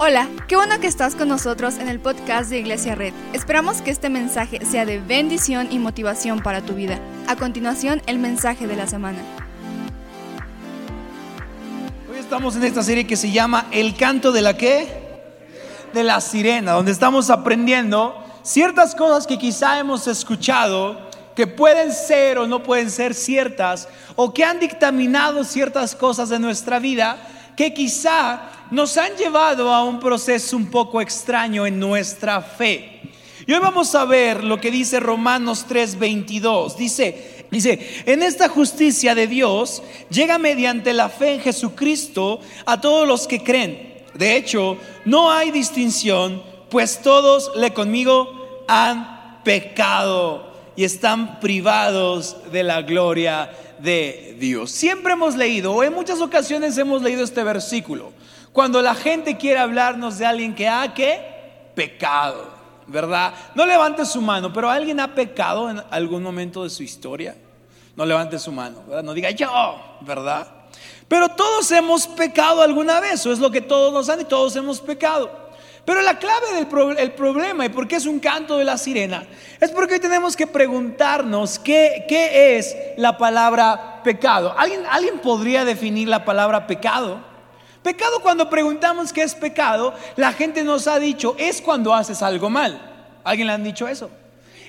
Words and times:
Hola, 0.00 0.28
qué 0.46 0.54
bueno 0.54 0.78
que 0.78 0.86
estás 0.86 1.16
con 1.16 1.26
nosotros 1.26 1.76
en 1.78 1.88
el 1.88 1.98
podcast 1.98 2.50
de 2.50 2.60
Iglesia 2.60 2.94
Red. 2.94 3.12
Esperamos 3.32 3.82
que 3.82 3.90
este 3.90 4.08
mensaje 4.08 4.64
sea 4.64 4.86
de 4.86 5.00
bendición 5.00 5.66
y 5.72 5.80
motivación 5.80 6.40
para 6.40 6.62
tu 6.62 6.74
vida. 6.74 7.00
A 7.26 7.34
continuación, 7.34 8.00
el 8.06 8.20
mensaje 8.20 8.68
de 8.68 8.76
la 8.76 8.86
semana. 8.86 9.18
Hoy 12.08 12.16
estamos 12.16 12.54
en 12.54 12.62
esta 12.62 12.84
serie 12.84 13.08
que 13.08 13.16
se 13.16 13.32
llama 13.32 13.66
El 13.72 13.96
canto 13.96 14.30
de 14.30 14.40
la 14.40 14.56
qué? 14.56 14.86
De 15.92 16.04
la 16.04 16.20
sirena, 16.20 16.74
donde 16.74 16.92
estamos 16.92 17.28
aprendiendo 17.28 18.24
ciertas 18.44 18.94
cosas 18.94 19.26
que 19.26 19.36
quizá 19.36 19.80
hemos 19.80 20.06
escuchado 20.06 21.08
que 21.34 21.48
pueden 21.48 21.92
ser 21.92 22.38
o 22.38 22.46
no 22.46 22.62
pueden 22.62 22.92
ser 22.92 23.14
ciertas 23.14 23.88
o 24.14 24.32
que 24.32 24.44
han 24.44 24.60
dictaminado 24.60 25.42
ciertas 25.42 25.96
cosas 25.96 26.28
de 26.28 26.38
nuestra 26.38 26.78
vida 26.78 27.16
que 27.58 27.74
quizá 27.74 28.52
nos 28.70 28.96
han 28.96 29.16
llevado 29.16 29.74
a 29.74 29.82
un 29.82 29.98
proceso 29.98 30.56
un 30.56 30.70
poco 30.70 31.00
extraño 31.00 31.66
en 31.66 31.80
nuestra 31.80 32.40
fe. 32.40 33.00
Y 33.48 33.52
hoy 33.52 33.58
vamos 33.58 33.96
a 33.96 34.04
ver 34.04 34.44
lo 34.44 34.60
que 34.60 34.70
dice 34.70 35.00
Romanos 35.00 35.66
3:22. 35.68 36.76
Dice, 36.76 37.46
dice, 37.50 38.04
en 38.06 38.22
esta 38.22 38.48
justicia 38.48 39.16
de 39.16 39.26
Dios 39.26 39.82
llega 40.08 40.38
mediante 40.38 40.92
la 40.92 41.08
fe 41.08 41.34
en 41.34 41.40
Jesucristo 41.40 42.38
a 42.64 42.80
todos 42.80 43.08
los 43.08 43.26
que 43.26 43.42
creen. 43.42 44.04
De 44.14 44.36
hecho, 44.36 44.76
no 45.04 45.32
hay 45.32 45.50
distinción, 45.50 46.40
pues 46.70 47.02
todos 47.02 47.50
le 47.56 47.74
conmigo 47.74 48.64
han 48.68 49.42
pecado 49.42 50.52
y 50.76 50.84
están 50.84 51.40
privados 51.40 52.36
de 52.52 52.62
la 52.62 52.82
gloria 52.82 53.50
de 53.78 54.36
Dios. 54.38 54.70
Siempre 54.70 55.12
hemos 55.12 55.36
leído, 55.36 55.72
o 55.72 55.82
en 55.82 55.92
muchas 55.92 56.20
ocasiones 56.20 56.76
hemos 56.78 57.02
leído 57.02 57.24
este 57.24 57.42
versículo, 57.44 58.12
cuando 58.52 58.82
la 58.82 58.94
gente 58.94 59.36
quiere 59.36 59.58
hablarnos 59.58 60.18
de 60.18 60.26
alguien 60.26 60.54
que 60.54 60.68
ha 60.68 60.92
pecado, 61.74 62.48
¿verdad? 62.86 63.32
No 63.54 63.66
levante 63.66 64.04
su 64.04 64.20
mano, 64.20 64.52
pero 64.52 64.68
alguien 64.70 64.98
ha 65.00 65.14
pecado 65.14 65.70
en 65.70 65.82
algún 65.90 66.22
momento 66.22 66.64
de 66.64 66.70
su 66.70 66.82
historia. 66.82 67.36
No 67.94 68.06
levante 68.06 68.38
su 68.38 68.52
mano, 68.52 68.82
¿verdad? 68.86 69.02
No 69.02 69.12
diga 69.12 69.30
yo, 69.30 69.48
¿verdad? 70.02 70.46
Pero 71.08 71.28
todos 71.30 71.70
hemos 71.72 72.06
pecado 72.06 72.62
alguna 72.62 73.00
vez, 73.00 73.14
eso 73.14 73.32
es 73.32 73.38
lo 73.38 73.50
que 73.50 73.60
todos 73.60 73.92
nos 73.92 74.08
han 74.08 74.20
y 74.20 74.24
todos 74.24 74.54
hemos 74.56 74.80
pecado. 74.80 75.47
Pero 75.88 76.02
la 76.02 76.18
clave 76.18 76.66
del 76.96 77.12
problema 77.12 77.64
y 77.64 77.70
por 77.70 77.88
qué 77.88 77.96
es 77.96 78.04
un 78.04 78.20
canto 78.20 78.58
de 78.58 78.64
la 78.66 78.76
sirena 78.76 79.26
es 79.58 79.70
porque 79.70 79.94
hoy 79.94 80.00
tenemos 80.00 80.36
que 80.36 80.46
preguntarnos 80.46 81.58
qué, 81.58 82.04
qué 82.06 82.58
es 82.58 82.76
la 82.98 83.16
palabra 83.16 84.02
pecado. 84.04 84.54
¿Alguien, 84.58 84.82
¿Alguien 84.90 85.18
podría 85.20 85.64
definir 85.64 86.06
la 86.06 86.26
palabra 86.26 86.66
pecado? 86.66 87.22
Pecado 87.82 88.20
cuando 88.20 88.50
preguntamos 88.50 89.14
qué 89.14 89.22
es 89.22 89.34
pecado, 89.34 89.94
la 90.16 90.34
gente 90.34 90.62
nos 90.62 90.86
ha 90.86 90.98
dicho 90.98 91.34
es 91.38 91.62
cuando 91.62 91.94
haces 91.94 92.20
algo 92.20 92.50
mal. 92.50 92.78
¿Alguien 93.24 93.46
le 93.46 93.54
han 93.54 93.64
dicho 93.64 93.88
eso? 93.88 94.10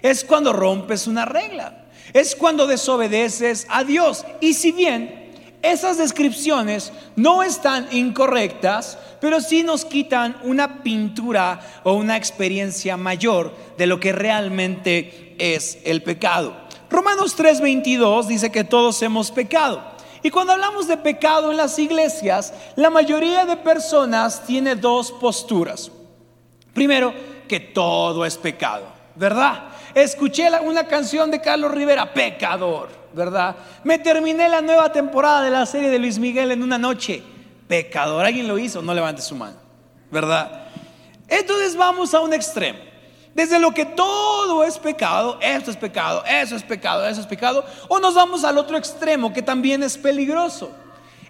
Es 0.02 0.24
cuando 0.24 0.54
rompes 0.54 1.06
una 1.06 1.26
regla. 1.26 1.84
Es 2.14 2.34
cuando 2.34 2.66
desobedeces 2.66 3.68
a 3.70 3.84
Dios. 3.84 4.26
Y 4.40 4.54
si 4.54 4.72
bien 4.72 5.29
esas 5.62 5.98
descripciones 5.98 6.94
no 7.16 7.44
están 7.44 7.88
incorrectas, 7.92 8.98
pero 9.20 9.42
sí 9.42 9.64
nos 9.64 9.84
quitan 9.84 10.38
una 10.44 10.82
pintura 10.84 11.60
o 11.84 11.94
una 11.94 12.16
experiencia 12.16 12.96
mayor 12.96 13.54
de 13.78 13.88
lo 13.88 14.00
que 14.00 14.14
realmente 14.14 15.36
es 15.38 15.80
el 15.84 16.02
pecado. 16.02 16.56
Romanos 16.90 17.36
3:22 17.38 18.28
dice 18.28 18.52
que 18.52 18.64
todos 18.64 19.02
hemos 19.02 19.32
pecado. 19.32 19.82
Y 20.24 20.32
cuando 20.32 20.54
hablamos 20.54 20.88
de 20.88 20.98
pecado 20.98 21.52
en 21.52 21.58
las 21.58 21.78
iglesias, 21.80 22.54
la 22.76 22.90
mayoría 22.90 23.46
de 23.46 23.56
personas 23.58 24.46
tiene 24.46 24.76
dos 24.76 25.12
posturas. 25.12 25.92
Primero, 26.74 27.14
que 27.48 27.60
todo 27.60 28.26
es 28.26 28.38
pecado, 28.38 28.86
¿verdad? 29.16 29.70
Escuché 29.96 30.50
una 30.62 30.88
canción 30.88 31.32
de 31.32 31.42
Carlos 31.42 31.72
Rivera, 31.72 32.14
pecador. 32.14 32.99
¿Verdad? 33.14 33.56
Me 33.84 34.00
terminé 34.00 34.50
la 34.50 34.62
nueva 34.62 34.92
temporada 34.92 35.42
de 35.44 35.50
la 35.50 35.66
serie 35.66 35.90
de 35.90 36.00
Luis 36.00 36.20
Miguel 36.20 36.52
en 36.52 36.64
una 36.64 36.78
noche. 36.78 37.24
Pecador, 37.68 38.26
¿alguien 38.26 38.48
lo 38.48 38.58
hizo? 38.58 38.82
No 38.82 38.94
levante 38.94 39.22
su 39.22 39.36
mano, 39.36 39.58
¿verdad? 40.12 40.68
Entonces 41.28 41.76
vamos 41.76 42.14
a 42.14 42.20
un 42.22 42.34
extremo. 42.34 42.80
Desde 43.34 43.60
lo 43.60 43.72
que 43.72 43.86
todo 43.86 44.64
es 44.64 44.78
pecado, 44.78 45.38
esto 45.40 45.70
es 45.72 45.78
pecado, 45.78 46.24
eso 46.26 46.56
es 46.56 46.64
pecado, 46.64 47.08
eso 47.08 47.22
es 47.22 47.28
pecado, 47.28 47.64
o 47.88 48.00
nos 48.00 48.16
vamos 48.16 48.44
al 48.44 48.58
otro 48.58 48.76
extremo 48.76 49.32
que 49.32 49.42
también 49.42 49.84
es 49.84 49.98
peligroso. 49.98 50.72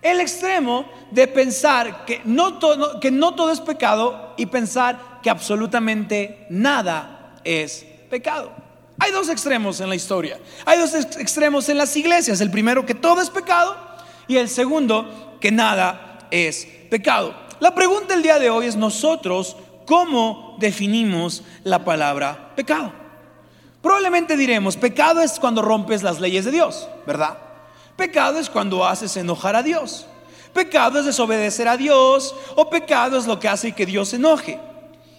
El 0.01 0.21
extremo 0.21 0.85
de 1.11 1.27
pensar 1.27 2.05
que 2.05 2.21
no, 2.23 2.57
todo, 2.57 2.99
que 3.01 3.11
no 3.11 3.35
todo 3.35 3.51
es 3.51 3.59
pecado 3.59 4.33
y 4.37 4.45
pensar 4.45 5.19
que 5.21 5.29
absolutamente 5.29 6.47
nada 6.49 7.35
es 7.43 7.85
pecado. 8.09 8.68
Hay 8.99 9.11
dos 9.11 9.29
extremos 9.29 9.79
en 9.79 9.89
la 9.89 9.95
historia. 9.95 10.39
Hay 10.65 10.77
dos 10.77 10.93
extremos 10.93 11.69
en 11.69 11.77
las 11.77 11.95
iglesias. 11.95 12.41
El 12.41 12.51
primero 12.51 12.85
que 12.85 12.95
todo 12.95 13.21
es 13.21 13.29
pecado 13.29 13.75
y 14.27 14.37
el 14.37 14.49
segundo 14.49 15.37
que 15.39 15.51
nada 15.51 16.27
es 16.31 16.67
pecado. 16.89 17.33
La 17.59 17.73
pregunta 17.73 18.13
del 18.13 18.23
día 18.23 18.39
de 18.39 18.49
hoy 18.49 18.67
es 18.67 18.75
nosotros 18.75 19.55
cómo 19.85 20.57
definimos 20.59 21.43
la 21.63 21.83
palabra 21.83 22.53
pecado. 22.55 22.93
Probablemente 23.81 24.35
diremos, 24.35 24.75
pecado 24.75 25.21
es 25.21 25.39
cuando 25.39 25.61
rompes 25.61 26.03
las 26.03 26.19
leyes 26.19 26.45
de 26.45 26.51
Dios, 26.51 26.87
¿verdad? 27.07 27.37
Pecado 27.95 28.39
es 28.39 28.49
cuando 28.49 28.85
haces 28.85 29.15
enojar 29.17 29.55
a 29.55 29.63
Dios. 29.63 30.05
Pecado 30.53 30.99
es 30.99 31.05
desobedecer 31.05 31.67
a 31.67 31.77
Dios 31.77 32.35
o 32.55 32.69
pecado 32.69 33.17
es 33.17 33.25
lo 33.25 33.39
que 33.39 33.47
hace 33.47 33.71
que 33.71 33.85
Dios 33.85 34.09
se 34.09 34.17
enoje. 34.17 34.59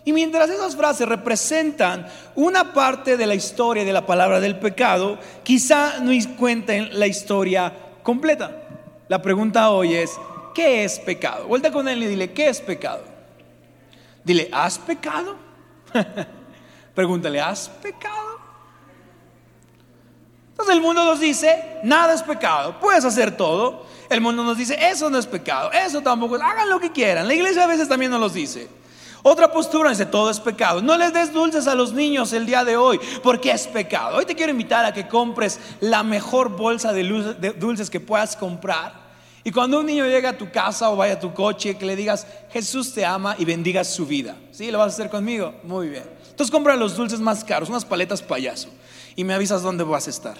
Y 0.05 0.13
mientras 0.13 0.49
esas 0.49 0.77
frases 0.77 1.09
representan 1.09 2.07
una 2.35 2.73
parte 2.73 3.17
de 3.17 3.27
la 3.27 3.35
historia 3.35 3.85
de 3.85 3.93
la 3.93 4.07
palabra 4.07 4.41
del 4.41 4.59
pecado, 4.59 5.19
quizá 5.43 6.01
no 6.01 6.13
cuenten 6.37 6.99
la 6.99 7.07
historia 7.07 7.73
completa. 8.03 8.51
La 9.09 9.21
pregunta 9.21 9.71
hoy 9.71 9.95
es, 9.95 10.19
¿qué 10.55 10.85
es 10.85 10.99
pecado? 11.01 11.47
Vuelta 11.47 11.71
con 11.71 11.87
él 11.89 12.03
y 12.03 12.07
dile, 12.07 12.33
¿qué 12.33 12.49
es 12.49 12.61
pecado? 12.61 13.03
Dile, 14.25 14.49
¿has 14.53 14.79
pecado? 14.79 15.37
Pregúntale, 16.95 17.41
¿has 17.41 17.69
pecado? 17.69 18.41
Entonces 20.51 20.75
el 20.75 20.81
mundo 20.83 21.05
nos 21.05 21.21
dice, 21.21 21.81
nada 21.85 22.15
es 22.15 22.23
pecado, 22.23 22.79
puedes 22.81 23.05
hacer 23.05 23.37
todo. 23.37 23.87
El 24.09 24.21
mundo 24.21 24.45
nos 24.45 24.57
dice, 24.57 24.77
eso 24.81 25.09
no 25.11 25.19
es 25.19 25.27
pecado, 25.27 25.71
eso 25.73 26.01
tampoco 26.01 26.37
hagan 26.37 26.69
lo 26.69 26.81
que 26.81 26.91
quieran. 26.91 27.27
La 27.29 27.35
iglesia 27.35 27.65
a 27.65 27.67
veces 27.67 27.89
también 27.89 28.11
nos 28.11 28.35
dice. 28.35 28.80
Otra 29.23 29.53
postura 29.53 29.91
dice, 29.91 30.07
todo 30.07 30.31
es 30.31 30.41
pecado. 30.41 30.81
No 30.81 30.97
les 30.97 31.13
des 31.13 31.33
dulces 31.33 31.67
a 31.67 31.75
los 31.75 31.93
niños 31.93 32.33
el 32.33 32.47
día 32.47 32.65
de 32.65 32.77
hoy, 32.77 32.99
porque 33.23 33.51
es 33.51 33.67
pecado. 33.67 34.17
Hoy 34.17 34.25
te 34.25 34.35
quiero 34.35 34.53
invitar 34.53 34.85
a 34.85 34.93
que 34.93 35.07
compres 35.07 35.61
la 35.81 36.03
mejor 36.03 36.57
bolsa 36.57 36.93
de 36.93 37.55
dulces 37.59 37.91
que 37.91 38.01
puedas 38.01 38.37
comprar. 38.37 39.11
Y 39.43 39.51
cuando 39.51 39.81
un 39.81 39.87
niño 39.87 40.07
llega 40.07 40.31
a 40.31 40.39
tu 40.39 40.51
casa 40.51 40.91
o 40.91 40.97
vaya 40.97 41.15
a 41.15 41.21
tu 41.21 41.33
coche, 41.33 41.77
que 41.77 41.87
le 41.87 41.97
digas, 41.97 42.27
Jesús 42.51 42.93
te 42.93 43.05
ama 43.05 43.35
y 43.39 43.45
bendigas 43.45 43.89
su 43.89 44.07
vida. 44.07 44.37
¿Sí? 44.53 44.71
¿Lo 44.71 44.79
vas 44.79 44.93
a 44.93 44.95
hacer 44.95 45.11
conmigo? 45.11 45.55
Muy 45.65 45.89
bien. 45.89 46.05
Entonces 46.31 46.51
compra 46.51 46.77
los 46.77 46.97
dulces 46.97 47.21
más 47.21 47.45
caros, 47.45 47.69
unas 47.69 47.85
paletas 47.85 48.23
payaso. 48.23 48.69
Y 49.17 49.25
me 49.25 49.35
avisas 49.35 49.63
dónde 49.63 49.85
vas 49.85 50.07
a 50.07 50.11
estar. 50.11 50.37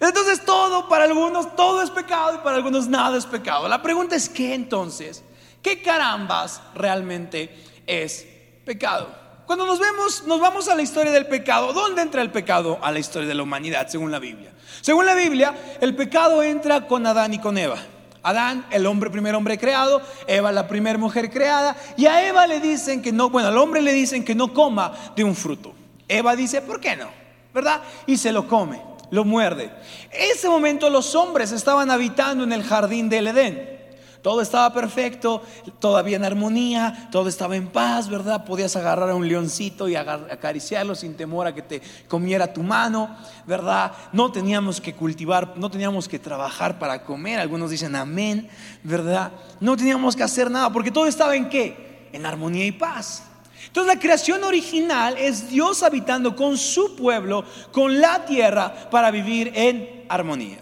Entonces 0.00 0.44
todo, 0.44 0.88
para 0.88 1.04
algunos, 1.04 1.54
todo 1.54 1.82
es 1.82 1.90
pecado 1.90 2.36
y 2.36 2.38
para 2.38 2.56
algunos 2.56 2.88
nada 2.88 3.18
es 3.18 3.26
pecado. 3.26 3.68
La 3.68 3.82
pregunta 3.82 4.16
es, 4.16 4.28
¿qué 4.28 4.54
entonces? 4.54 5.22
¿Qué 5.62 5.82
carambas 5.82 6.62
realmente 6.74 7.54
es 7.86 8.26
pecado? 8.64 9.20
Cuando 9.46 9.66
nos 9.66 9.80
vemos, 9.80 10.24
nos 10.26 10.40
vamos 10.40 10.68
a 10.68 10.76
la 10.76 10.82
historia 10.82 11.10
del 11.10 11.26
pecado. 11.26 11.72
¿Dónde 11.72 12.02
entra 12.02 12.22
el 12.22 12.30
pecado 12.30 12.78
a 12.82 12.92
la 12.92 13.00
historia 13.00 13.28
de 13.28 13.34
la 13.34 13.42
humanidad, 13.42 13.88
según 13.88 14.12
la 14.12 14.20
Biblia? 14.20 14.52
Según 14.80 15.06
la 15.06 15.14
Biblia, 15.14 15.54
el 15.80 15.96
pecado 15.96 16.42
entra 16.42 16.86
con 16.86 17.04
Adán 17.06 17.34
y 17.34 17.40
con 17.40 17.58
Eva. 17.58 17.78
Adán, 18.22 18.66
el 18.70 18.86
hombre, 18.86 19.10
primer 19.10 19.34
hombre 19.34 19.58
creado, 19.58 20.02
Eva, 20.26 20.52
la 20.52 20.68
primera 20.68 20.98
mujer 20.98 21.30
creada, 21.30 21.76
y 21.96 22.06
a 22.06 22.26
Eva 22.28 22.46
le 22.46 22.60
dicen 22.60 23.02
que 23.02 23.12
no, 23.12 23.30
bueno, 23.30 23.48
al 23.48 23.58
hombre 23.58 23.82
le 23.82 23.92
dicen 23.92 24.24
que 24.24 24.34
no 24.34 24.52
coma 24.54 24.92
de 25.16 25.24
un 25.24 25.34
fruto. 25.34 25.74
Eva 26.06 26.36
dice, 26.36 26.62
¿por 26.62 26.80
qué 26.80 26.96
no? 26.96 27.08
¿Verdad? 27.52 27.80
Y 28.06 28.18
se 28.18 28.30
lo 28.30 28.46
come, 28.46 28.80
lo 29.10 29.24
muerde. 29.24 29.72
En 30.12 30.30
ese 30.30 30.48
momento 30.48 30.90
los 30.90 31.14
hombres 31.14 31.50
estaban 31.50 31.90
habitando 31.90 32.44
en 32.44 32.52
el 32.52 32.62
jardín 32.62 33.08
del 33.08 33.26
Edén. 33.26 33.79
Todo 34.22 34.42
estaba 34.42 34.72
perfecto, 34.74 35.42
todavía 35.78 36.16
en 36.16 36.24
armonía, 36.24 37.08
todo 37.10 37.28
estaba 37.28 37.56
en 37.56 37.68
paz, 37.68 38.08
¿verdad? 38.08 38.44
Podías 38.44 38.76
agarrar 38.76 39.10
a 39.10 39.14
un 39.14 39.26
leoncito 39.26 39.88
y 39.88 39.96
acariciarlo 39.96 40.94
sin 40.94 41.16
temor 41.16 41.46
a 41.46 41.54
que 41.54 41.62
te 41.62 41.80
comiera 42.06 42.52
tu 42.52 42.62
mano, 42.62 43.16
¿verdad? 43.46 43.92
No 44.12 44.30
teníamos 44.30 44.80
que 44.80 44.94
cultivar, 44.94 45.54
no 45.56 45.70
teníamos 45.70 46.06
que 46.06 46.18
trabajar 46.18 46.78
para 46.78 47.02
comer, 47.02 47.38
algunos 47.38 47.70
dicen 47.70 47.96
amén, 47.96 48.48
¿verdad? 48.82 49.32
No 49.58 49.74
teníamos 49.76 50.14
que 50.14 50.22
hacer 50.22 50.50
nada, 50.50 50.70
porque 50.70 50.90
todo 50.90 51.06
estaba 51.06 51.34
en 51.34 51.48
qué? 51.48 52.08
En 52.12 52.26
armonía 52.26 52.66
y 52.66 52.72
paz. 52.72 53.24
Entonces 53.66 53.94
la 53.94 54.00
creación 54.00 54.44
original 54.44 55.16
es 55.16 55.48
Dios 55.48 55.82
habitando 55.82 56.36
con 56.36 56.58
su 56.58 56.94
pueblo, 56.96 57.44
con 57.72 58.00
la 58.00 58.24
tierra, 58.26 58.90
para 58.90 59.10
vivir 59.10 59.52
en 59.54 60.04
armonía. 60.08 60.58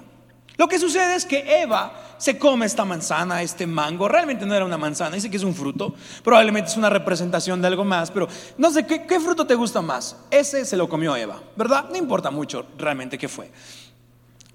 Lo 0.59 0.69
que 0.69 0.81
sucede 0.81 1.15
es 1.15 1.25
que 1.25 1.63
Eva 1.63 1.93
se 2.19 2.37
come 2.37 2.67
esta 2.67 2.85
manzana, 2.85 3.43
este 3.43 3.65
mango. 3.65 4.09
Realmente 4.09 4.45
no 4.45 4.55
era 4.57 4.65
una 4.65 4.77
manzana, 4.77 5.15
dice 5.15 5.31
que 5.31 5.37
es 5.37 5.45
un 5.45 5.55
fruto. 5.55 5.95
Probablemente 6.25 6.71
es 6.73 6.77
una 6.77 6.91
representación 6.91 7.61
de 7.63 7.69
algo 7.69 7.85
más, 7.85 8.11
pero 8.11 8.27
no 8.59 8.73
sé, 8.73 8.85
¿qué, 8.85 9.07
qué 9.07 9.21
fruto 9.21 9.47
te 9.47 9.55
gusta 9.55 9.81
más? 9.81 10.17
Ese 10.33 10.65
se 10.65 10.77
lo 10.77 10.89
comió 10.89 11.15
Eva, 11.15 11.41
¿verdad? 11.55 11.87
No 11.89 11.97
importa 11.97 12.33
mucho 12.33 12.67
realmente 12.77 13.17
qué 13.17 13.29
fue. 13.29 13.53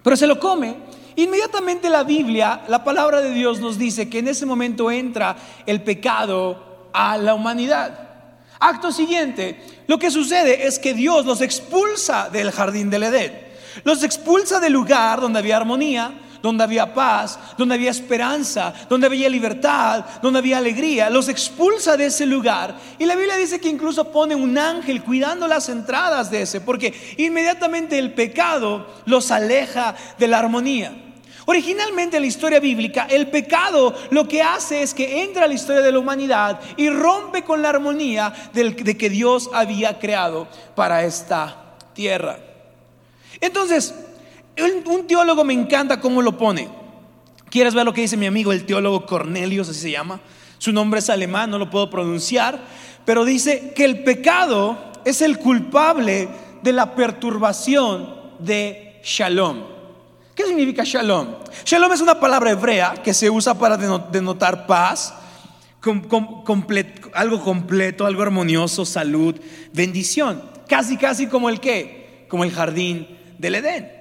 Pero 0.04 0.18
se 0.18 0.28
lo 0.28 0.38
come. 0.38 0.76
Inmediatamente 1.16 1.90
la 1.90 2.04
Biblia, 2.04 2.64
la 2.68 2.84
palabra 2.84 3.22
de 3.22 3.30
Dios 3.30 3.62
nos 3.62 3.78
dice 3.78 4.10
que 4.10 4.20
en 4.20 4.28
ese 4.28 4.46
momento 4.46 4.92
entra 4.92 5.38
el 5.66 5.84
pecado 5.84 6.90
a 6.92 7.18
la 7.18 7.34
humanidad. 7.34 8.10
Acto 8.60 8.92
siguiente, 8.92 9.62
lo 9.88 9.98
que 10.00 10.12
sucede 10.12 10.68
es 10.68 10.80
que 10.80 10.94
Dios 10.94 11.26
los 11.26 11.40
expulsa 11.40 12.30
del 12.30 12.52
jardín 12.52 12.90
del 12.90 13.04
Edén. 13.04 13.43
Los 13.84 14.04
expulsa 14.04 14.60
del 14.60 14.74
lugar 14.74 15.22
donde 15.22 15.40
había 15.40 15.58
armonía, 15.58 16.14
donde 16.44 16.66
había 16.66 16.94
paz, 16.94 17.40
donde 17.58 17.76
había 17.76 17.90
esperanza, 17.90 18.74
donde 18.90 19.08
había 19.08 19.30
libertad, 19.30 20.04
donde 20.22 20.40
había 20.40 20.58
alegría. 20.58 21.10
Los 21.10 21.30
expulsa 21.30 21.96
de 21.96 22.08
ese 22.08 22.26
lugar. 22.26 22.76
Y 23.00 23.06
la 23.06 23.16
Biblia 23.16 23.38
dice 23.38 23.62
que 23.62 23.70
incluso 23.70 24.12
pone 24.12 24.36
un 24.36 24.58
ángel 24.58 25.02
cuidando 25.04 25.48
las 25.48 25.70
entradas 25.70 26.30
de 26.30 26.42
ese, 26.42 26.60
porque 26.60 26.94
inmediatamente 27.18 27.98
el 27.98 28.14
pecado 28.14 28.86
los 29.06 29.32
aleja 29.32 29.96
de 30.20 30.28
la 30.28 30.40
armonía. 30.40 30.94
Originalmente 31.46 32.18
en 32.18 32.24
la 32.24 32.28
historia 32.28 32.60
bíblica, 32.60 33.08
el 33.10 33.30
pecado 33.30 33.96
lo 34.12 34.28
que 34.28 34.42
hace 34.42 34.84
es 34.84 34.94
que 34.94 35.24
entra 35.24 35.46
a 35.46 35.48
la 35.48 35.54
historia 35.54 35.82
de 35.82 35.92
la 35.94 36.00
humanidad 36.00 36.60
y 36.76 36.90
rompe 36.90 37.44
con 37.44 37.62
la 37.62 37.70
armonía 37.70 38.34
de 38.54 38.98
que 38.98 39.10
Dios 39.10 39.50
había 39.54 39.98
creado 39.98 40.48
para 40.76 41.04
esta 41.04 41.76
tierra. 41.94 42.38
Entonces, 43.42 43.94
un 44.86 45.08
teólogo 45.08 45.44
me 45.44 45.54
encanta 45.54 46.00
cómo 46.00 46.22
lo 46.22 46.38
pone. 46.38 46.70
¿Quieres 47.50 47.76
ver 47.76 47.86
lo 47.86 47.94
que 47.94 48.02
dice 48.02 48.18
mi 48.18 48.26
amigo 48.26 48.52
el 48.52 48.66
teólogo 48.66 49.06
Cornelius, 49.06 49.70
así 49.70 49.80
se 49.80 49.92
llama? 49.92 50.20
Su 50.58 50.72
nombre 50.72 51.00
es 51.00 51.10
alemán, 51.10 51.52
no 51.52 51.60
lo 51.60 51.70
puedo 51.70 51.90
pronunciar, 51.90 52.60
pero 53.06 53.26
dice 53.26 53.74
que 53.76 53.86
el 53.86 54.04
pecado 54.04 54.78
es 55.06 55.22
el 55.22 55.38
culpable 55.38 56.30
de 56.64 56.74
la 56.74 56.96
perturbación 56.96 58.16
de 58.40 59.00
shalom. 59.04 59.66
¿Qué 60.34 60.46
significa 60.46 60.84
shalom? 60.84 61.28
Shalom 61.66 61.92
es 61.92 62.02
una 62.02 62.20
palabra 62.20 62.52
hebrea 62.52 62.96
que 63.04 63.14
se 63.14 63.30
usa 63.30 63.54
para 63.54 63.78
denotar 63.78 64.66
paz, 64.66 65.14
algo 67.14 67.44
completo, 67.44 68.06
algo 68.06 68.24
armonioso, 68.24 68.86
salud, 68.86 69.36
bendición. 69.74 70.42
Casi, 70.68 70.98
casi 70.98 71.28
como 71.28 71.50
el 71.50 71.60
qué? 71.60 72.26
Como 72.30 72.44
el 72.46 72.52
jardín 72.52 73.20
del 73.44 73.56
Edén. 73.56 73.92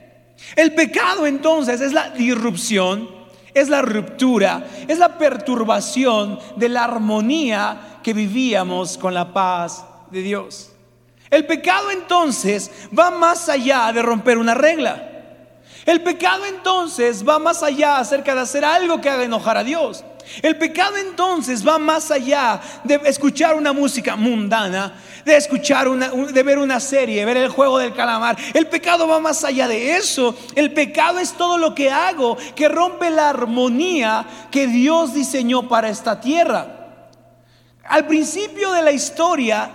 El 0.56 0.72
pecado 0.74 1.26
entonces 1.26 1.80
es 1.80 1.92
la 1.92 2.10
disrupción, 2.10 3.10
es 3.52 3.68
la 3.68 3.82
ruptura, 3.82 4.64
es 4.88 4.98
la 4.98 5.18
perturbación 5.18 6.38
de 6.56 6.68
la 6.68 6.84
armonía 6.84 7.98
que 8.02 8.14
vivíamos 8.14 8.96
con 8.96 9.12
la 9.12 9.32
paz 9.32 9.84
de 10.10 10.22
Dios. 10.22 10.70
El 11.28 11.46
pecado 11.46 11.90
entonces 11.90 12.70
va 12.96 13.10
más 13.10 13.48
allá 13.48 13.92
de 13.92 14.02
romper 14.02 14.38
una 14.38 14.54
regla. 14.54 15.08
El 15.84 16.02
pecado 16.02 16.46
entonces 16.46 17.26
va 17.26 17.38
más 17.38 17.62
allá 17.62 17.98
acerca 17.98 18.34
de 18.34 18.42
hacer 18.42 18.64
algo 18.64 19.00
que 19.00 19.10
haga 19.10 19.24
enojar 19.24 19.56
a 19.56 19.64
Dios. 19.64 20.04
El 20.40 20.56
pecado 20.56 20.96
entonces 20.96 21.66
va 21.66 21.78
más 21.78 22.10
allá 22.10 22.60
de 22.84 23.00
escuchar 23.04 23.54
una 23.54 23.72
música 23.72 24.16
mundana, 24.16 24.94
de 25.24 25.36
escuchar 25.36 25.88
una, 25.88 26.08
de 26.08 26.42
ver 26.42 26.58
una 26.58 26.80
serie, 26.80 27.24
ver 27.24 27.36
el 27.36 27.48
juego 27.48 27.78
del 27.78 27.94
calamar. 27.94 28.36
El 28.54 28.66
pecado 28.66 29.06
va 29.06 29.20
más 29.20 29.44
allá 29.44 29.68
de 29.68 29.96
eso. 29.96 30.34
El 30.54 30.72
pecado 30.72 31.18
es 31.18 31.32
todo 31.32 31.58
lo 31.58 31.74
que 31.74 31.90
hago 31.90 32.36
que 32.54 32.68
rompe 32.68 33.10
la 33.10 33.28
armonía 33.28 34.26
que 34.50 34.66
Dios 34.66 35.14
diseñó 35.14 35.68
para 35.68 35.88
esta 35.88 36.20
tierra. 36.20 36.82
Al 37.84 38.06
principio 38.06 38.72
de 38.72 38.82
la 38.82 38.92
historia, 38.92 39.70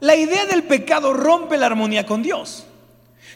la 0.00 0.14
idea 0.14 0.46
del 0.46 0.64
pecado 0.64 1.12
rompe 1.12 1.56
la 1.56 1.66
armonía 1.66 2.06
con 2.06 2.22
Dios. 2.22 2.67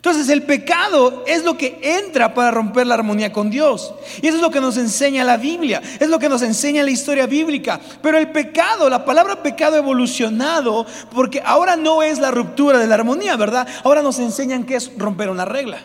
Entonces 0.02 0.30
el 0.30 0.42
pecado 0.42 1.22
es 1.28 1.44
lo 1.44 1.56
que 1.56 1.78
entra 1.80 2.34
para 2.34 2.50
romper 2.50 2.88
la 2.88 2.94
armonía 2.94 3.32
con 3.32 3.50
Dios. 3.50 3.94
Y 4.20 4.26
eso 4.26 4.38
es 4.38 4.42
lo 4.42 4.50
que 4.50 4.60
nos 4.60 4.76
enseña 4.76 5.22
la 5.22 5.36
Biblia, 5.36 5.80
es 6.00 6.08
lo 6.08 6.18
que 6.18 6.28
nos 6.28 6.42
enseña 6.42 6.82
la 6.82 6.90
historia 6.90 7.28
bíblica. 7.28 7.78
Pero 8.02 8.18
el 8.18 8.32
pecado, 8.32 8.90
la 8.90 9.04
palabra 9.04 9.44
pecado 9.44 9.76
evolucionado 9.76 10.84
porque 11.12 11.40
ahora 11.46 11.76
no 11.76 12.02
es 12.02 12.18
la 12.18 12.32
ruptura 12.32 12.80
de 12.80 12.88
la 12.88 12.96
armonía, 12.96 13.36
¿verdad? 13.36 13.68
Ahora 13.84 14.02
nos 14.02 14.18
enseñan 14.18 14.64
que 14.64 14.74
es 14.74 14.90
romper 14.98 15.30
una 15.30 15.44
regla. 15.44 15.78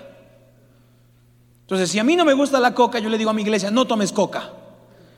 Entonces, 1.62 1.92
si 1.92 2.00
a 2.00 2.04
mí 2.04 2.16
no 2.16 2.26
me 2.26 2.34
gusta 2.34 2.60
la 2.60 2.74
coca, 2.74 2.98
yo 2.98 3.10
le 3.10 3.20
digo 3.20 3.30
a 3.30 3.34
mi 3.34 3.44
iglesia, 3.44 3.70
no 3.70 3.86
tomes 3.86 4.12
coca. 4.12 4.50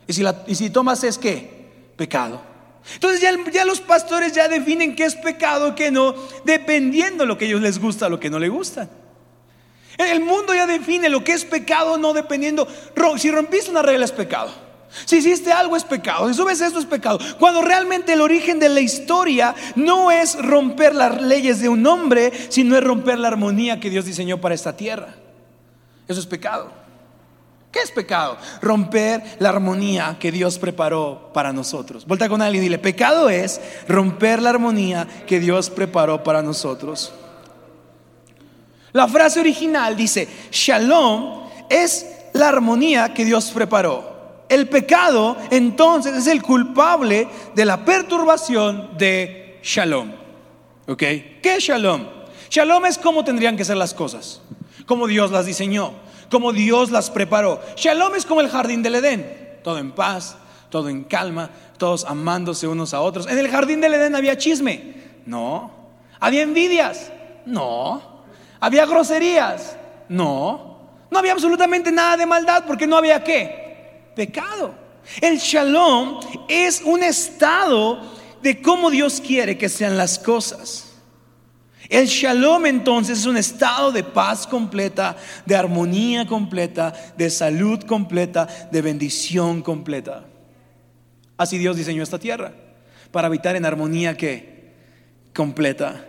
Y 0.08 0.12
si, 0.12 0.26
y 0.46 0.56
si 0.56 0.72
tomas 0.72 1.06
es 1.06 1.18
qué? 1.18 1.94
Pecado. 1.96 2.49
Entonces 2.94 3.22
ya, 3.22 3.66
los 3.66 3.82
pastores 3.82 4.34
ya 4.34 4.48
definen 4.48 4.96
qué 4.96 5.06
es 5.06 5.16
pecado, 5.16 5.76
qué 5.76 5.92
no, 5.92 6.16
dependiendo 6.44 7.26
lo 7.26 7.38
que 7.38 7.46
a 7.46 7.48
ellos 7.50 7.62
les 7.62 7.80
gusta, 7.80 8.10
lo 8.10 8.20
que 8.20 8.30
no 8.30 8.40
les 8.40 8.50
gusta. 8.50 8.90
El 9.98 10.22
mundo 10.22 10.54
ya 10.54 10.66
define 10.66 11.10
lo 11.10 11.24
que 11.24 11.34
es 11.34 11.44
pecado, 11.44 11.98
no 11.98 12.14
dependiendo. 12.14 12.68
Si 13.18 13.30
rompiste 13.32 13.70
una 13.70 13.82
regla 13.82 14.06
es 14.06 14.12
pecado. 14.12 14.50
Si 15.06 15.18
hiciste 15.18 15.52
algo 15.52 15.76
es 15.76 15.84
pecado. 15.84 16.28
Si 16.30 16.34
subes 16.34 16.62
esto 16.62 16.80
es 16.80 16.86
pecado. 16.86 17.20
Cuando 17.38 17.62
realmente 17.62 18.14
el 18.14 18.22
origen 18.22 18.60
de 18.60 18.70
la 18.70 18.80
historia 18.80 19.54
no 19.76 20.10
es 20.10 20.36
romper 20.42 20.96
las 20.96 21.22
leyes 21.22 21.60
de 21.60 21.70
un 21.70 21.86
hombre, 21.86 22.32
sino 22.50 22.78
es 22.78 22.84
romper 22.84 23.20
la 23.20 23.28
armonía 23.28 23.80
que 23.80 23.90
Dios 23.90 24.06
diseñó 24.06 24.40
para 24.40 24.56
esta 24.56 24.76
tierra. 24.76 25.16
Eso 26.08 26.20
es 26.20 26.26
pecado. 26.26 26.72
¿Qué 27.72 27.80
es 27.80 27.92
pecado? 27.92 28.38
Romper 28.62 29.22
la 29.40 29.50
armonía 29.50 30.18
que 30.20 30.32
Dios 30.32 30.58
preparó 30.58 31.32
para 31.34 31.54
nosotros. 31.54 32.06
Vuelta 32.08 32.28
con 32.28 32.42
alguien 32.42 32.64
y 32.64 32.66
dile, 32.66 32.80
pecado 32.80 33.30
es 33.30 33.62
romper 33.88 34.42
la 34.42 34.50
armonía 34.50 35.08
que 35.28 35.40
Dios 35.40 35.70
preparó 35.70 36.24
para 36.24 36.42
nosotros. 36.42 37.12
La 38.92 39.08
frase 39.08 39.40
original 39.40 39.96
dice, 39.96 40.28
shalom 40.52 41.48
es 41.70 42.08
la 42.34 42.50
armonía 42.50 43.14
que 43.14 43.24
Dios 43.24 43.52
preparó. 43.52 44.46
El 44.50 44.68
pecado 44.68 45.38
entonces 45.52 46.16
es 46.16 46.26
el 46.26 46.42
culpable 46.42 47.28
de 47.54 47.66
la 47.66 47.86
perturbación 47.86 48.98
de 48.98 49.60
shalom. 49.62 50.12
¿Ok? 50.88 50.98
¿Qué 50.98 51.56
es 51.58 51.64
shalom? 51.64 52.08
Shalom 52.50 52.88
es 52.88 52.98
cómo 52.98 53.24
tendrían 53.24 53.56
que 53.56 53.64
ser 53.64 53.78
las 53.78 53.94
cosas, 53.94 54.42
como 54.90 55.08
Dios 55.08 55.32
las 55.32 55.46
diseñó 55.46 55.94
como 56.30 56.54
Dios 56.54 56.92
las 56.92 57.10
preparó. 57.10 57.62
Shalom 57.76 58.16
es 58.16 58.26
como 58.26 58.42
el 58.42 58.50
jardín 58.50 58.84
del 58.84 58.96
Edén, 58.96 59.60
todo 59.64 59.78
en 59.78 59.92
paz, 59.92 60.38
todo 60.70 60.90
en 60.90 61.04
calma, 61.04 61.50
todos 61.78 62.06
amándose 62.06 62.68
unos 62.68 62.94
a 62.94 63.02
otros. 63.02 63.28
En 63.28 63.38
el 63.38 63.50
jardín 63.50 63.82
del 63.82 63.96
Edén 63.96 64.16
había 64.16 64.38
chisme, 64.38 64.94
no. 65.26 65.72
Había 66.20 66.44
envidias, 66.44 67.12
no. 67.46 68.02
Había 68.60 68.86
groserías, 68.86 69.76
no. 70.08 70.78
No 71.10 71.20
había 71.20 71.32
absolutamente 71.32 71.92
nada 71.92 72.18
de 72.18 72.26
maldad 72.26 72.66
porque 72.68 72.86
no 72.86 72.98
había 72.98 73.24
qué? 73.24 74.12
Pecado. 74.16 74.74
El 75.22 75.40
shalom 75.40 76.20
es 76.48 76.82
un 76.82 77.04
estado 77.04 78.00
de 78.42 78.62
cómo 78.62 78.92
Dios 78.92 79.22
quiere 79.26 79.58
que 79.58 79.70
sean 79.70 79.98
las 79.98 80.20
cosas. 80.20 80.89
El 81.90 82.06
shalom 82.06 82.68
entonces 82.68 83.20
es 83.20 83.26
un 83.26 83.36
estado 83.36 83.92
de 83.92 84.04
paz 84.04 84.46
completa, 84.46 85.18
de 85.44 85.56
armonía 85.56 86.28
completa, 86.28 86.94
de 87.18 87.32
salud 87.32 87.82
completa, 87.82 88.48
de 88.72 88.82
bendición 88.84 89.64
completa. 89.64 90.24
Así 91.36 91.58
Dios 91.58 91.76
diseñó 91.76 92.04
esta 92.04 92.20
tierra, 92.20 92.54
para 93.12 93.26
habitar 93.26 93.56
en 93.56 93.66
armonía 93.66 94.16
que 94.16 94.72
completa. 95.34 96.06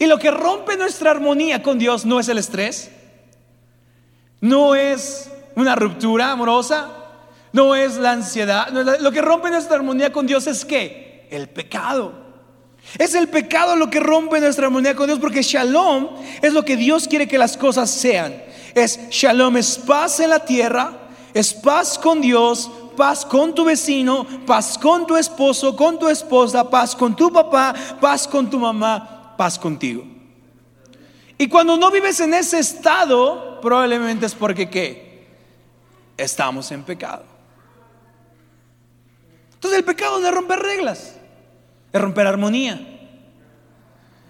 Y 0.00 0.06
lo 0.06 0.18
que 0.18 0.32
rompe 0.32 0.76
nuestra 0.76 1.12
armonía 1.12 1.62
con 1.62 1.78
Dios 1.78 2.04
no 2.04 2.18
es 2.18 2.28
el 2.28 2.38
estrés, 2.38 2.90
no 4.40 4.74
es 4.74 5.30
una 5.54 5.76
ruptura 5.76 6.32
amorosa, 6.32 6.90
no 7.52 7.76
es 7.76 7.96
la 7.96 8.10
ansiedad. 8.10 8.70
Lo 9.00 9.12
que 9.12 9.22
rompe 9.22 9.50
nuestra 9.50 9.76
armonía 9.76 10.10
con 10.10 10.26
Dios 10.26 10.48
es 10.48 10.64
que 10.64 11.28
el 11.30 11.48
pecado. 11.48 12.21
Es 12.98 13.14
el 13.14 13.28
pecado 13.28 13.76
lo 13.76 13.88
que 13.88 14.00
rompe 14.00 14.40
nuestra 14.40 14.66
armonía 14.66 14.94
con 14.94 15.06
Dios, 15.06 15.18
porque 15.18 15.42
shalom 15.42 16.08
es 16.42 16.52
lo 16.52 16.64
que 16.64 16.76
Dios 16.76 17.08
quiere 17.08 17.26
que 17.26 17.38
las 17.38 17.56
cosas 17.56 17.90
sean. 17.90 18.42
Es 18.74 18.98
shalom, 19.10 19.56
es 19.56 19.78
paz 19.78 20.20
en 20.20 20.30
la 20.30 20.40
tierra, 20.40 20.92
es 21.32 21.54
paz 21.54 21.98
con 21.98 22.20
Dios, 22.20 22.70
paz 22.96 23.24
con 23.24 23.54
tu 23.54 23.64
vecino, 23.64 24.26
paz 24.46 24.76
con 24.76 25.06
tu 25.06 25.16
esposo, 25.16 25.74
con 25.74 25.98
tu 25.98 26.08
esposa, 26.08 26.68
paz 26.68 26.94
con 26.94 27.16
tu 27.16 27.32
papá, 27.32 27.74
paz 28.00 28.28
con 28.28 28.50
tu 28.50 28.58
mamá, 28.58 29.34
paz 29.36 29.58
contigo. 29.58 30.04
Y 31.38 31.48
cuando 31.48 31.76
no 31.76 31.90
vives 31.90 32.20
en 32.20 32.34
ese 32.34 32.58
estado, 32.58 33.60
probablemente 33.60 34.26
es 34.26 34.34
porque 34.34 34.68
¿qué? 34.68 35.26
Estamos 36.16 36.70
en 36.72 36.82
pecado. 36.82 37.24
Entonces 39.54 39.78
el 39.78 39.84
pecado 39.84 40.18
no 40.18 40.28
es 40.28 40.34
romper 40.34 40.58
reglas 40.58 41.14
es 41.92 42.00
romper 42.00 42.26
armonía. 42.26 42.80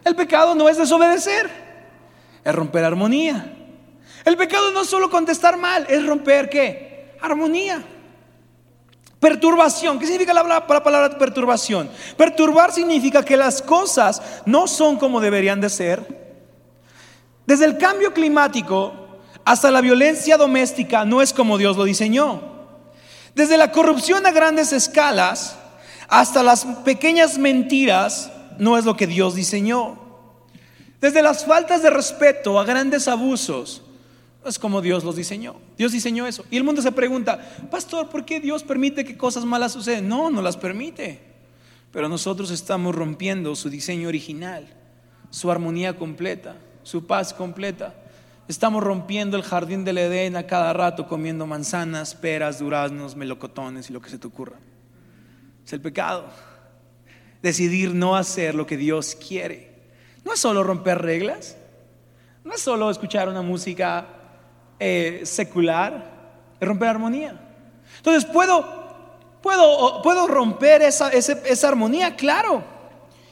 El 0.05 0.17
pecado 0.17 0.55
no 0.55 0.69
es 0.69 0.77
desobedecer, 0.77 1.49
es 2.45 2.55
romper 2.55 2.85
armonía. 2.85 3.57
El 4.25 4.37
pecado 4.37 4.71
no 4.73 4.83
es 4.83 4.89
solo 4.89 5.11
contestar 5.11 5.57
mal, 5.57 5.87
es 5.89 6.05
romper 6.07 6.49
qué? 6.49 7.17
Armonía. 7.21 7.83
Perturbación. 9.21 9.99
¿Qué 9.99 10.07
significa 10.07 10.35
la, 10.35 10.43
la 10.43 10.67
palabra 10.67 11.17
perturbación? 11.17 11.89
Perturbar 12.17 12.73
significa 12.73 13.25
que 13.25 13.37
las 13.37 13.63
cosas 13.63 14.21
no 14.47 14.67
son 14.67 14.97
como 14.97 15.21
deberían 15.21 15.61
de 15.61 15.71
ser. 15.71 16.23
Desde 17.47 17.65
el 17.65 17.79
cambio 17.79 18.13
climático 18.13 18.95
hasta 19.45 19.71
la 19.71 19.81
violencia 19.81 20.37
doméstica 20.37 21.05
no 21.05 21.23
es 21.23 21.33
como 21.33 21.59
Dios 21.59 21.77
lo 21.77 21.85
diseñó. 21.85 22.43
Desde 23.35 23.57
la 23.57 23.73
corrupción 23.73 24.27
a 24.27 24.33
grandes 24.33 24.73
escalas 24.73 25.57
hasta 26.13 26.43
las 26.43 26.67
pequeñas 26.85 27.39
mentiras 27.39 28.31
no 28.59 28.77
es 28.77 28.85
lo 28.85 28.99
que 28.99 29.07
Dios 29.07 29.35
diseñó. 29.35 29.99
Desde 31.01 31.23
las 31.23 31.47
faltas 31.47 31.83
de 31.83 31.89
respeto 31.89 32.61
a 32.61 32.65
grandes 32.65 33.09
abusos 33.09 33.81
es 34.45 34.59
como 34.59 34.83
Dios 34.83 35.05
los 35.05 35.17
diseñó. 35.17 35.57
Dios 35.79 35.91
diseñó 35.91 36.27
eso. 36.27 36.45
Y 36.51 36.59
el 36.59 36.65
mundo 36.65 36.83
se 36.83 36.93
pregunta, 36.93 37.41
pastor, 37.71 38.11
¿por 38.11 38.27
qué 38.27 38.41
Dios 38.41 38.63
permite 38.63 39.07
que 39.07 39.17
cosas 39.17 39.47
malas 39.47 39.73
sucedan? 39.73 40.07
No, 40.07 40.29
no 40.29 40.43
las 40.43 40.59
permite. 40.59 41.19
Pero 41.93 42.11
nosotros 42.11 42.51
estamos 42.51 42.95
rompiendo 42.95 43.57
su 43.57 43.71
diseño 43.71 44.09
original, 44.09 44.69
su 45.31 45.51
armonía 45.51 45.97
completa, 45.97 46.57
su 46.83 47.07
paz 47.07 47.33
completa. 47.33 47.95
Estamos 48.49 48.85
rompiendo 48.85 49.39
el 49.39 49.45
jardín 49.45 49.83
del 49.83 49.97
Edén 49.97 50.37
a 50.37 50.47
cada 50.47 50.75
rato 50.75 51.09
comiendo 51.09 51.47
manzanas, 51.47 52.15
peras, 52.15 52.59
duraznos, 52.59 53.17
melocotones 53.17 53.89
y 53.89 53.95
lo 53.95 54.03
que 54.03 54.11
se 54.11 54.19
te 54.19 54.27
ocurra. 54.27 54.59
Es 55.73 55.77
el 55.77 55.81
pecado. 55.81 56.27
Decidir 57.41 57.95
no 57.95 58.15
hacer 58.15 58.55
lo 58.55 58.67
que 58.67 58.77
Dios 58.77 59.15
quiere. 59.15 59.73
No 60.23 60.35
es 60.35 60.39
solo 60.39 60.63
romper 60.63 61.01
reglas. 61.01 61.57
No 62.45 62.53
es 62.53 62.61
solo 62.61 62.91
escuchar 62.91 63.27
una 63.27 63.41
música 63.41 64.07
eh, 64.79 65.23
secular. 65.25 66.11
Es 66.61 66.69
romper 66.69 66.91
armonía. 66.91 67.41
Entonces, 67.97 68.27
¿puedo, 68.27 68.63
puedo, 69.41 70.03
puedo 70.03 70.27
romper 70.27 70.83
esa, 70.83 71.09
esa 71.09 71.69
armonía? 71.69 72.17
Claro. 72.17 72.63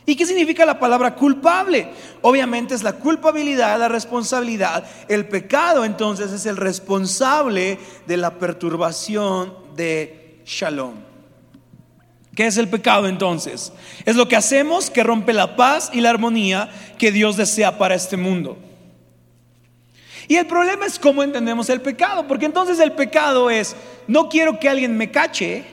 ¿Y 0.06 0.16
qué 0.16 0.24
significa 0.24 0.64
la 0.64 0.80
palabra 0.80 1.14
culpable? 1.14 1.90
Obviamente 2.22 2.74
es 2.74 2.82
la 2.82 2.94
culpabilidad, 2.94 3.78
la 3.78 3.88
responsabilidad. 3.88 4.82
El 5.08 5.28
pecado 5.28 5.84
entonces 5.84 6.32
es 6.32 6.46
el 6.46 6.56
responsable 6.56 7.78
de 8.06 8.16
la 8.16 8.38
perturbación 8.38 9.54
de 9.76 10.40
Shalom. 10.46 11.09
¿Qué 12.34 12.46
es 12.46 12.56
el 12.56 12.68
pecado 12.68 13.08
entonces? 13.08 13.72
Es 14.04 14.16
lo 14.16 14.28
que 14.28 14.36
hacemos 14.36 14.90
que 14.90 15.02
rompe 15.02 15.32
la 15.32 15.56
paz 15.56 15.90
y 15.92 16.00
la 16.00 16.10
armonía 16.10 16.70
que 16.98 17.12
Dios 17.12 17.36
desea 17.36 17.76
para 17.76 17.94
este 17.94 18.16
mundo. 18.16 18.56
Y 20.28 20.36
el 20.36 20.46
problema 20.46 20.86
es 20.86 20.98
cómo 20.98 21.24
entendemos 21.24 21.68
el 21.70 21.80
pecado, 21.80 22.28
porque 22.28 22.46
entonces 22.46 22.78
el 22.78 22.92
pecado 22.92 23.50
es, 23.50 23.74
no 24.06 24.28
quiero 24.28 24.60
que 24.60 24.68
alguien 24.68 24.96
me 24.96 25.10
cache 25.10 25.64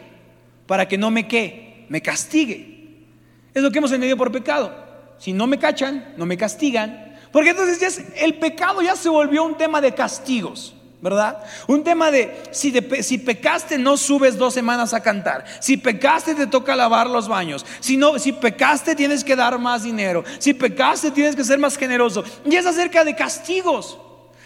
para 0.66 0.88
que 0.88 0.98
no 0.98 1.12
me 1.12 1.28
que, 1.28 1.86
me 1.90 2.02
castigue. 2.02 3.06
Es 3.54 3.62
lo 3.62 3.72
que 3.72 3.78
hemos 3.78 3.92
entendido 3.92 4.18
por 4.18 4.32
pecado. 4.32 4.86
Si 5.20 5.34
no 5.34 5.46
me 5.48 5.60
cachan, 5.60 6.14
no 6.18 6.26
me 6.26 6.38
castigan. 6.38 7.18
Porque 7.32 7.52
entonces 7.52 7.80
ya 7.80 8.04
el 8.24 8.36
pecado 8.36 8.82
ya 8.82 8.96
se 8.96 9.10
volvió 9.10 9.44
un 9.44 9.58
tema 9.58 9.80
de 9.80 9.94
castigos. 9.94 10.76
¿Verdad? 11.00 11.44
Un 11.68 11.84
tema 11.84 12.10
de 12.10 12.44
si, 12.51 12.74
si, 13.01 13.18
pecaste 13.20 13.77
no 13.77 13.98
subes 13.98 14.38
dos 14.38 14.54
semanas 14.54 14.94
a 14.94 15.01
cantar, 15.01 15.46
si 15.60 15.77
pecaste 15.77 16.34
te 16.34 16.48
toca 16.48 16.75
lavar 16.75 17.08
los 17.08 17.27
baños, 17.27 17.66
si, 17.80 17.98
no, 17.98 18.18
si 18.18 18.32
pecaste 18.32 18.96
tienes 18.96 19.24
que 19.24 19.36
dar 19.36 19.60
más 19.60 19.84
dinero, 19.84 20.24
si 20.39 20.54
pecaste 20.54 21.12
tienes 21.12 21.36
que 21.36 21.44
ser 21.44 21.60
más 21.60 21.77
generoso. 21.77 22.24
Y 22.46 22.56
es 22.56 22.66
acerca 22.66 23.04
de 23.04 23.16
castigos. 23.16 24.00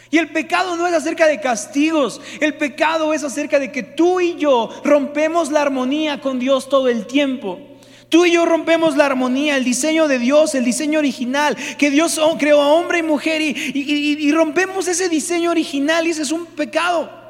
Y 0.09 0.17
el 0.17 0.29
pecado 0.29 0.75
no 0.75 0.85
es 0.85 0.93
acerca 0.93 1.25
de 1.25 1.39
castigos, 1.39 2.19
el 2.41 2.55
pecado 2.55 3.13
es 3.13 3.23
acerca 3.23 3.57
de 3.59 3.71
que 3.71 3.81
tú 3.81 4.19
y 4.19 4.35
yo 4.35 4.69
rompemos 4.83 5.49
la 5.51 5.61
armonía 5.61 6.19
con 6.19 6.37
Dios 6.37 6.67
todo 6.67 6.89
el 6.89 7.07
tiempo. 7.07 7.70
Tú 8.11 8.25
y 8.25 8.33
yo 8.33 8.45
rompemos 8.45 8.97
la 8.97 9.05
armonía, 9.05 9.55
el 9.55 9.63
diseño 9.63 10.09
de 10.09 10.19
Dios, 10.19 10.53
el 10.53 10.65
diseño 10.65 10.99
original, 10.99 11.55
que 11.77 11.89
Dios 11.89 12.19
creó 12.37 12.61
a 12.61 12.67
hombre 12.73 12.99
y 12.99 13.03
mujer 13.03 13.41
y, 13.41 14.31
rompemos 14.33 14.89
ese 14.89 15.07
diseño 15.07 15.49
original 15.49 16.05
y 16.05 16.09
ese 16.09 16.23
es 16.23 16.33
un 16.33 16.45
pecado. 16.45 17.20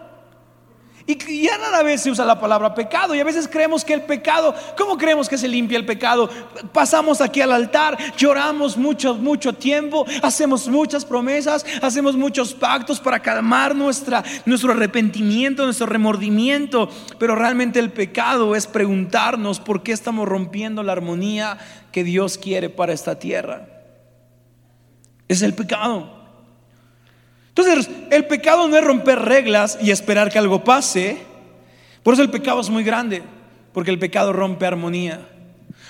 Y 1.28 1.44
ya 1.44 1.58
nada 1.58 1.84
vez 1.84 2.02
se 2.02 2.12
usa 2.12 2.26
la 2.26 2.40
palabra 2.40 2.74
pecado 2.74 3.14
y 3.14 3.20
a 3.20 3.24
veces 3.24 3.48
creemos 3.48 3.84
que 3.84 3.94
el 3.94 4.04
pecado, 4.04 4.56
¿cómo 4.78 4.98
creemos 4.98 5.28
que 5.28 5.38
se 5.38 5.48
limpia 5.48 5.78
el 5.78 5.86
pecado? 5.86 6.30
Pasamos 6.72 7.20
aquí 7.22 7.42
al 7.42 7.52
altar, 7.52 7.98
lloramos 8.16 8.78
mucho, 8.78 9.16
mucho 9.16 9.54
tiempo, 9.54 10.06
hacemos 10.22 10.68
muchas 10.68 11.04
promesas, 11.04 11.66
hacemos 11.82 12.16
muchos 12.16 12.54
pactos 12.54 13.00
para 13.00 13.20
calmar 13.20 13.76
nuestra, 13.76 14.24
nuestro 14.46 14.72
arrepentimiento, 14.72 15.66
nuestro 15.66 15.88
remordimiento, 15.88 16.90
pero 17.18 17.36
realmente 17.36 17.80
el 17.80 17.92
pecado 17.92 18.56
es 18.56 18.68
preguntarnos 18.68 19.60
por 19.60 19.84
qué 19.84 19.92
estamos 19.92 20.28
rompiendo 20.28 20.84
la 20.84 20.94
armonía 20.94 21.58
que 21.92 22.04
Dios 22.04 22.38
quiere 22.38 22.70
para 22.70 22.94
esta 22.94 23.20
tierra. 23.20 23.68
Es 25.28 25.42
el 25.42 25.54
pecado. 25.54 26.21
Entonces, 27.56 27.90
el 28.10 28.26
pecado 28.26 28.68
no 28.68 28.78
es 28.78 28.84
romper 28.84 29.20
reglas 29.20 29.78
y 29.82 29.92
esperar 29.92 30.32
que 30.32 30.40
algo 30.40 30.64
pase. 30.64 31.18
Por 32.02 32.14
eso 32.14 32.24
el 32.24 32.32
pecado 32.32 32.62
es 32.62 32.70
muy 32.70 32.84
grande, 32.84 33.22
porque 33.74 33.92
el 33.92 34.00
pecado 34.00 34.32
rompe 34.32 34.66
armonía. 34.66 35.28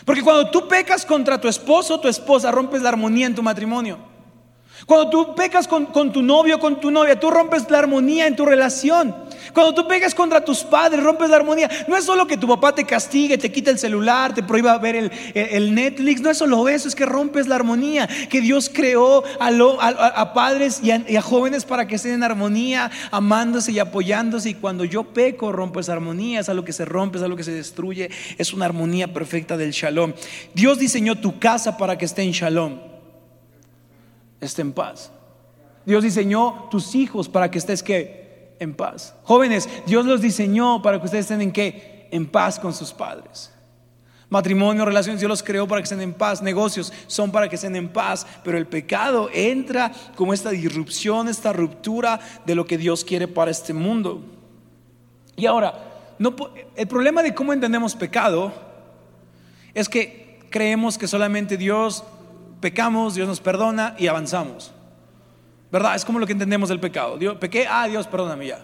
Porque 0.04 0.24
cuando 0.24 0.50
tú 0.50 0.68
pecas 0.68 1.06
contra 1.06 1.40
tu 1.40 1.48
esposo, 1.48 2.00
tu 2.00 2.08
esposa, 2.08 2.52
rompes 2.52 2.82
la 2.82 2.90
armonía 2.90 3.28
en 3.28 3.36
tu 3.36 3.44
matrimonio. 3.44 4.11
Cuando 4.86 5.10
tú 5.10 5.36
pecas 5.36 5.68
con, 5.68 6.12
tu 6.12 6.22
novio, 6.22 6.60
con 6.60 6.80
tu 6.80 6.92
novia, 6.92 7.20
tú 7.20 7.30
rompes 7.30 7.70
la 7.70 7.80
armonía 7.80 8.28
en 8.28 8.36
tu 8.36 8.46
relación. 8.46 9.16
Cuando 9.54 9.74
tú 9.74 9.88
pegas 9.88 10.16
contra 10.16 10.44
tus 10.44 10.64
padres, 10.64 11.04
rompes 11.04 11.30
la 11.30 11.36
armonía. 11.36 11.70
No 11.88 11.98
es 11.98 12.06
solo 12.06 12.26
que 12.26 12.38
tu 12.38 12.48
papá 12.48 12.74
te 12.74 12.86
castigue, 12.86 13.38
te 13.38 13.52
quita 13.52 13.70
el 13.70 13.78
celular, 13.78 14.34
te 14.34 14.44
prohíba 14.44 14.78
ver 14.78 15.12
el, 15.34 15.76
Netflix. 15.76 16.22
No 16.22 16.30
es 16.30 16.38
solo 16.38 16.68
eso, 16.70 16.88
es 16.88 16.96
que 16.96 17.06
rompes 17.06 17.48
la 17.48 17.56
armonía. 17.56 18.08
Que 18.30 18.42
Dios 18.42 18.72
creó 18.74 19.24
a, 19.40 20.34
padres 20.34 20.82
y 20.82 20.92
a, 20.92 21.22
jóvenes 21.22 21.66
para 21.66 21.88
que 21.88 21.96
estén 21.96 22.14
en 22.14 22.24
armonía, 22.24 22.92
amándose 23.12 23.72
y 23.72 23.80
apoyándose. 23.80 24.52
Y 24.52 24.54
cuando 24.56 24.86
yo 24.86 25.04
peco, 25.04 25.52
rompo 25.52 25.80
esa 25.80 25.94
armonía. 25.94 26.40
Es 26.40 26.50
algo 26.50 26.64
que 26.64 26.74
se 26.74 26.86
rompe, 26.86 27.18
es 27.18 27.24
algo 27.24 27.38
que 27.38 27.44
se 27.44 27.54
destruye. 27.54 28.10
Es 28.38 28.54
una 28.54 28.66
armonía 28.66 29.14
perfecta 29.14 29.58
del 29.58 29.72
shalom. 29.72 30.14
Dios 30.54 30.80
diseñó 30.80 31.16
tu 31.20 31.40
casa 31.40 31.78
para 31.78 31.98
que 31.98 32.06
esté 32.06 32.24
en 32.24 32.32
shalom 32.32 32.91
esté 34.42 34.62
en 34.62 34.74
paz. 34.74 35.12
Dios 35.86 36.04
diseñó 36.04 36.68
tus 36.70 36.94
hijos 36.96 37.30
para 37.30 37.50
que 37.50 37.58
estés 37.58 37.84
en 38.60 38.74
paz. 38.76 39.16
Jóvenes, 39.24 39.70
Dios 39.86 40.06
los 40.06 40.22
diseñó 40.22 40.82
para 40.82 41.00
que 41.00 41.06
ustedes 41.06 41.26
estén 41.26 41.42
en 41.42 41.52
qué? 41.52 42.08
En 42.12 42.28
paz 42.28 42.60
con 42.60 42.74
sus 42.74 42.92
padres. 42.92 43.52
Matrimonio, 44.30 44.86
relaciones, 44.86 45.20
Dios 45.20 45.30
los 45.30 45.44
creó 45.44 45.68
para 45.68 45.82
que 45.82 45.84
estén 45.84 46.02
en 46.02 46.14
paz. 46.14 46.42
Negocios 46.42 46.94
son 47.08 47.32
para 47.32 47.50
que 47.50 47.56
estén 47.56 47.76
en 47.76 47.90
paz. 47.90 48.26
Pero 48.44 48.58
el 48.58 48.66
pecado 48.66 49.30
entra 49.34 49.92
como 50.16 50.34
esta 50.34 50.52
disrupción, 50.52 51.28
esta 51.28 51.52
ruptura 51.52 52.20
de 52.46 52.56
lo 52.56 52.66
que 52.66 52.78
Dios 52.78 53.04
quiere 53.04 53.28
para 53.28 53.52
este 53.52 53.74
mundo. 53.74 54.24
Y 55.36 55.48
ahora, 55.48 55.74
el 56.76 56.88
problema 56.88 57.24
de 57.24 57.36
cómo 57.36 57.52
entendemos 57.52 57.96
pecado 57.96 58.54
es 59.74 59.90
que 59.90 60.40
creemos 60.50 60.98
que 60.98 61.08
solamente 61.08 61.58
Dios 61.58 62.04
pecamos, 62.62 63.16
Dios 63.16 63.28
nos 63.28 63.42
perdona 63.42 63.96
y 63.98 64.08
avanzamos. 64.08 64.72
¿Verdad? 65.72 65.96
Es 65.96 66.06
como 66.06 66.20
lo 66.20 66.26
que 66.26 66.34
entendemos 66.34 66.70
del 66.70 66.80
pecado. 66.80 67.18
Dios, 67.18 67.38
pequé, 67.38 67.66
ah, 67.70 67.88
Dios, 67.88 68.08
perdóname 68.08 68.48
ya. 68.48 68.60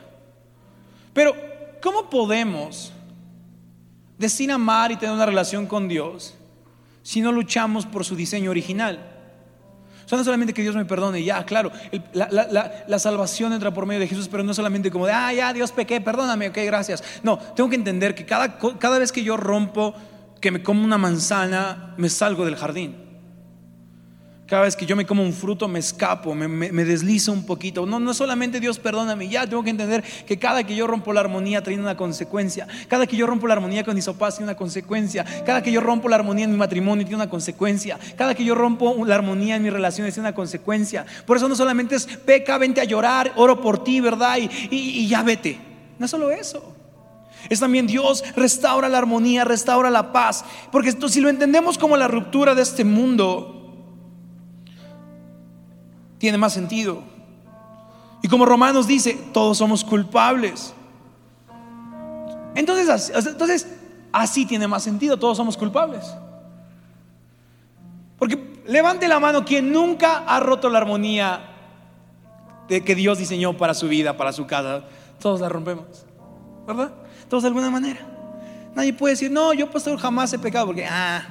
Pero, 1.13 1.35
¿cómo 1.81 2.09
podemos 2.09 2.91
decir 4.17 4.51
amar 4.51 4.91
y 4.91 4.97
tener 4.97 5.15
una 5.15 5.25
relación 5.25 5.67
con 5.67 5.87
Dios 5.87 6.35
si 7.01 7.21
no 7.21 7.31
luchamos 7.31 7.85
por 7.85 8.05
su 8.05 8.15
diseño 8.15 8.51
original? 8.51 9.13
O 10.05 10.09
sea, 10.09 10.17
no 10.17 10.23
solamente 10.23 10.53
que 10.53 10.61
Dios 10.61 10.75
me 10.75 10.85
perdone, 10.85 11.23
ya, 11.23 11.45
claro, 11.45 11.71
la, 12.13 12.99
salvación 12.99 13.51
entra 13.51 13.73
por 13.73 13.85
medio 13.85 13.99
de 13.99 14.07
Jesús, 14.07 14.29
pero 14.29 14.43
no 14.43 14.53
solamente 14.53 14.91
como 14.91 15.05
de, 15.05 15.11
ah, 15.11 15.33
ya, 15.33 15.51
Dios 15.51 15.71
pequé, 15.71 15.99
perdóname, 15.99 16.49
ok, 16.49 16.57
gracias. 16.65 17.03
No, 17.23 17.37
tengo 17.37 17.69
que 17.69 17.75
entender 17.75 18.15
que 18.15 18.25
cada, 18.25 18.57
cada 18.57 18.99
vez 18.99 19.11
que 19.11 19.23
yo 19.23 19.35
rompo, 19.35 19.93
que 20.39 20.51
me 20.51 20.63
como 20.63 20.83
una 20.83 20.97
manzana, 20.97 21.93
me 21.97 22.09
salgo 22.09 22.45
del 22.45 22.55
jardín. 22.55 23.06
Cada 24.47 24.61
vez 24.61 24.77
que 24.77 24.85
yo 24.85 24.95
me 24.95 25.05
como 25.05 25.23
un 25.23 25.33
fruto 25.33 25.67
me 25.67 25.77
escapo, 25.77 26.33
me, 26.33 26.85
deslizo 26.85 27.33
un 27.33 27.45
poquito. 27.45 27.85
No, 27.85 27.99
no 27.99 28.13
solamente 28.13 28.61
Dios 28.61 28.79
perdóname, 28.79 29.27
ya 29.27 29.45
tengo 29.45 29.61
que 29.61 29.71
entender 29.71 30.01
que 30.25 30.39
cada 30.39 30.63
que 30.63 30.73
yo 30.73 30.87
rompo 30.87 31.11
la 31.11 31.19
armonía 31.19 31.61
tiene 31.61 31.81
una 31.81 31.97
consecuencia. 31.97 32.65
Cada 32.87 33.05
que 33.07 33.17
yo 33.17 33.27
rompo 33.27 33.45
la 33.45 33.55
armonía 33.55 33.83
con 33.83 33.93
mis 33.93 34.05
papás 34.05 34.37
tiene 34.37 34.49
una 34.49 34.57
consecuencia. 34.57 35.25
Cada 35.45 35.61
que 35.61 35.69
yo 35.69 35.81
rompo 35.81 36.07
la 36.07 36.15
armonía 36.15 36.45
en 36.45 36.51
mi 36.51 36.57
matrimonio 36.57 37.05
tiene 37.05 37.17
una 37.17 37.29
consecuencia. 37.29 37.99
Cada 38.15 38.35
que 38.35 38.45
yo 38.45 38.55
rompo 38.55 38.95
la 39.05 39.15
armonía 39.15 39.57
en 39.57 39.63
mis 39.63 39.73
relaciones 39.73 40.13
tiene 40.13 40.29
una 40.29 40.35
consecuencia. 40.35 41.05
Por 41.25 41.35
eso 41.35 41.49
no 41.49 41.55
solamente 41.57 41.95
es 41.95 42.05
peca, 42.05 42.57
vente 42.57 42.79
a 42.79 42.85
llorar, 42.85 43.33
oro 43.35 43.59
por 43.59 43.83
ti, 43.83 43.99
¿verdad? 43.99 44.37
Y, 44.37 44.49
y 44.71 45.07
ya 45.09 45.23
vete. 45.23 45.59
No 45.99 46.05
es 46.05 46.11
solo 46.11 46.31
eso. 46.31 46.73
Es 47.49 47.59
también 47.59 47.85
Dios 47.85 48.23
restaura 48.33 48.87
la 48.87 48.97
armonía, 48.97 49.43
restaura 49.43 49.89
la 49.89 50.13
paz. 50.13 50.45
Porque 50.71 50.87
esto, 50.87 51.09
si 51.09 51.19
lo 51.19 51.27
entendemos 51.27 51.77
como 51.77 51.97
la 51.97 52.07
ruptura 52.07 52.55
de 52.55 52.61
este 52.61 52.85
mundo, 52.85 53.56
tiene 56.17 56.37
más 56.37 56.53
sentido. 56.53 57.03
Y 58.21 58.27
como 58.27 58.45
Romanos 58.45 58.87
dice, 58.87 59.13
todos 59.33 59.57
somos 59.57 59.83
culpables. 59.83 60.73
Entonces, 62.55 63.11
entonces 63.13 63.67
así 64.11 64.45
tiene 64.45 64.67
más 64.67 64.83
sentido, 64.83 65.17
todos 65.17 65.37
somos 65.37 65.55
culpables. 65.57 66.03
Porque 68.17 68.61
levante 68.65 69.07
la 69.07 69.19
mano 69.19 69.45
quien 69.45 69.71
nunca 69.71 70.23
ha 70.25 70.39
roto 70.39 70.69
la 70.69 70.79
armonía 70.79 71.41
de 72.67 72.83
que 72.83 72.95
Dios 72.95 73.19
diseñó 73.19 73.55
para 73.55 73.73
su 73.73 73.87
vida, 73.87 74.17
para 74.17 74.33
su 74.33 74.47
casa. 74.47 74.83
Todos 75.19 75.39
la 75.39 75.49
rompemos, 75.49 75.85
¿verdad? 76.65 76.91
Todos 77.29 77.43
de 77.43 77.47
alguna 77.47 77.69
manera. 77.69 77.99
Nadie 78.75 78.93
puede 78.93 79.13
decir, 79.13 79.31
no, 79.31 79.53
yo 79.53 79.69
pastor 79.69 79.97
jamás 79.99 80.33
he 80.33 80.39
pecado 80.39 80.67
porque, 80.67 80.85
ah, 80.85 81.23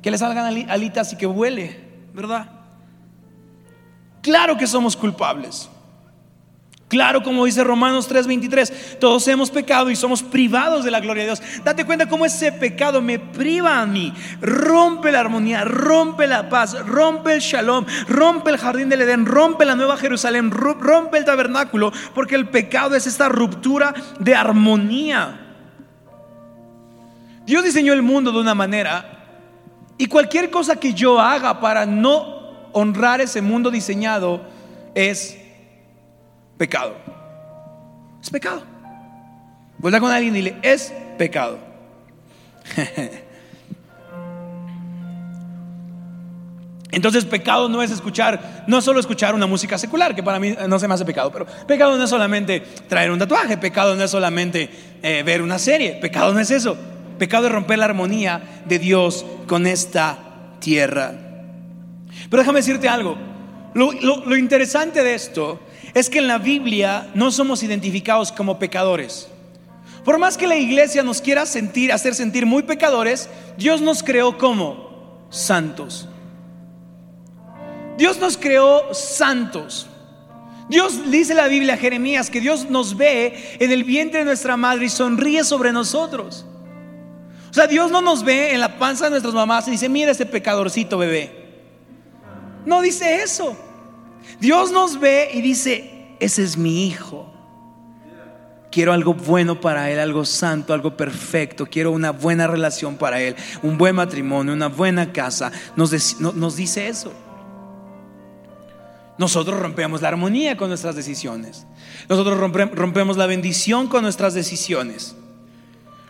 que 0.00 0.10
le 0.10 0.18
salgan 0.18 0.70
alitas 0.70 1.12
y 1.12 1.16
que 1.16 1.26
huele, 1.26 1.78
¿verdad? 2.12 2.61
Claro 4.22 4.56
que 4.56 4.66
somos 4.66 4.96
culpables. 4.96 5.68
Claro, 6.92 7.22
como 7.22 7.46
dice 7.46 7.64
Romanos 7.64 8.06
3:23, 8.06 8.98
todos 9.00 9.26
hemos 9.26 9.50
pecado 9.50 9.88
y 9.88 9.96
somos 9.96 10.22
privados 10.22 10.84
de 10.84 10.90
la 10.90 11.00
gloria 11.00 11.22
de 11.22 11.30
Dios. 11.30 11.42
Date 11.64 11.86
cuenta 11.86 12.06
cómo 12.06 12.26
ese 12.26 12.52
pecado 12.52 13.00
me 13.00 13.18
priva 13.18 13.80
a 13.80 13.86
mí, 13.86 14.12
rompe 14.42 15.10
la 15.10 15.20
armonía, 15.20 15.64
rompe 15.64 16.26
la 16.26 16.50
paz, 16.50 16.78
rompe 16.86 17.32
el 17.32 17.40
shalom, 17.40 17.86
rompe 18.08 18.50
el 18.50 18.58
jardín 18.58 18.90
del 18.90 19.00
Edén, 19.00 19.24
rompe 19.24 19.64
la 19.64 19.74
nueva 19.74 19.96
Jerusalén, 19.96 20.50
rompe 20.50 21.16
el 21.16 21.24
tabernáculo, 21.24 21.94
porque 22.14 22.34
el 22.34 22.50
pecado 22.50 22.94
es 22.94 23.06
esta 23.06 23.30
ruptura 23.30 23.94
de 24.20 24.34
armonía. 24.34 25.40
Dios 27.46 27.64
diseñó 27.64 27.94
el 27.94 28.02
mundo 28.02 28.32
de 28.32 28.38
una 28.38 28.54
manera 28.54 29.24
y 29.96 30.08
cualquier 30.08 30.50
cosa 30.50 30.76
que 30.76 30.92
yo 30.92 31.18
haga 31.18 31.58
para 31.58 31.86
no 31.86 32.41
honrar 32.72 33.20
ese 33.20 33.42
mundo 33.42 33.70
diseñado 33.70 34.42
es 34.94 35.38
pecado. 36.58 36.96
Es 38.20 38.30
pecado. 38.30 38.62
Vuelta 39.78 40.00
con 40.00 40.10
alguien 40.10 40.34
y 40.34 40.38
dile, 40.38 40.56
es 40.62 40.92
pecado. 41.18 41.58
Entonces 46.92 47.24
pecado 47.24 47.70
no 47.70 47.82
es 47.82 47.90
escuchar, 47.90 48.64
no 48.66 48.82
solo 48.82 49.00
escuchar 49.00 49.34
una 49.34 49.46
música 49.46 49.78
secular, 49.78 50.14
que 50.14 50.22
para 50.22 50.38
mí 50.38 50.54
no 50.68 50.78
se 50.78 50.86
me 50.86 50.92
hace 50.94 51.06
pecado, 51.06 51.32
pero 51.32 51.46
pecado 51.66 51.96
no 51.96 52.04
es 52.04 52.10
solamente 52.10 52.60
traer 52.86 53.10
un 53.10 53.18
tatuaje, 53.18 53.56
pecado 53.56 53.96
no 53.96 54.04
es 54.04 54.10
solamente 54.10 54.68
eh, 55.02 55.22
ver 55.24 55.40
una 55.40 55.58
serie, 55.58 55.94
pecado 55.94 56.34
no 56.34 56.40
es 56.40 56.50
eso, 56.50 56.76
pecado 57.18 57.46
es 57.46 57.52
romper 57.52 57.78
la 57.78 57.86
armonía 57.86 58.42
de 58.66 58.78
Dios 58.78 59.24
con 59.46 59.66
esta 59.66 60.18
tierra. 60.60 61.31
Pero 62.32 62.44
déjame 62.44 62.60
decirte 62.60 62.88
algo, 62.88 63.18
lo 63.74 64.36
interesante 64.38 65.04
de 65.04 65.12
esto 65.12 65.60
es 65.92 66.08
que 66.08 66.18
en 66.18 66.28
la 66.28 66.38
Biblia 66.38 67.10
no 67.14 67.30
somos 67.30 67.62
identificados 67.62 68.32
como 68.32 68.58
pecadores. 68.58 69.28
Por 70.02 70.16
más 70.16 70.38
que 70.38 70.46
la 70.46 70.56
iglesia 70.56 71.02
nos 71.02 71.20
quiera 71.20 71.44
sentir, 71.44 71.92
hacer 71.92 72.14
sentir 72.14 72.46
muy 72.46 72.62
pecadores, 72.62 73.28
Dios 73.58 73.82
nos 73.82 74.02
creó 74.02 74.38
como 74.38 75.26
santos. 75.28 76.08
Dios 77.98 78.18
nos 78.18 78.38
creó 78.38 78.94
santos. 78.94 79.88
Dios 80.70 81.10
dice 81.10 81.34
la 81.34 81.48
Biblia, 81.48 81.76
Jeremías, 81.76 82.30
que 82.30 82.40
Dios 82.40 82.70
nos 82.70 82.96
ve 82.96 83.58
en 83.60 83.72
el 83.72 83.84
vientre 83.84 84.20
de 84.20 84.24
nuestra 84.24 84.56
madre 84.56 84.86
y 84.86 84.88
sonríe 84.88 85.44
sobre 85.44 85.70
nosotros. 85.70 86.46
O 87.50 87.52
sea, 87.52 87.66
Dios 87.66 87.90
no 87.90 88.00
nos 88.00 88.24
ve 88.24 88.54
en 88.54 88.60
la 88.60 88.78
panza 88.78 89.04
de 89.04 89.10
nuestras 89.10 89.34
mamás 89.34 89.68
y 89.68 89.72
dice, 89.72 89.90
mira 89.90 90.12
ese 90.12 90.24
pecadorcito 90.24 90.96
bebé. 90.96 91.41
No 92.64 92.80
dice 92.80 93.22
eso. 93.22 93.56
Dios 94.40 94.72
nos 94.72 94.98
ve 94.98 95.30
y 95.32 95.40
dice, 95.40 96.16
ese 96.20 96.42
es 96.42 96.56
mi 96.56 96.86
hijo. 96.86 97.28
Quiero 98.70 98.92
algo 98.92 99.12
bueno 99.12 99.60
para 99.60 99.90
él, 99.90 99.98
algo 99.98 100.24
santo, 100.24 100.72
algo 100.72 100.96
perfecto. 100.96 101.66
Quiero 101.66 101.90
una 101.90 102.10
buena 102.10 102.46
relación 102.46 102.96
para 102.96 103.20
él, 103.20 103.36
un 103.62 103.76
buen 103.76 103.94
matrimonio, 103.94 104.54
una 104.54 104.68
buena 104.68 105.12
casa. 105.12 105.52
Nos, 105.76 106.20
nos 106.20 106.56
dice 106.56 106.88
eso. 106.88 107.12
Nosotros 109.18 109.60
rompemos 109.60 110.00
la 110.00 110.08
armonía 110.08 110.56
con 110.56 110.68
nuestras 110.68 110.96
decisiones. 110.96 111.66
Nosotros 112.08 112.38
rompemos 112.38 113.16
la 113.18 113.26
bendición 113.26 113.88
con 113.88 114.02
nuestras 114.02 114.32
decisiones. 114.32 115.14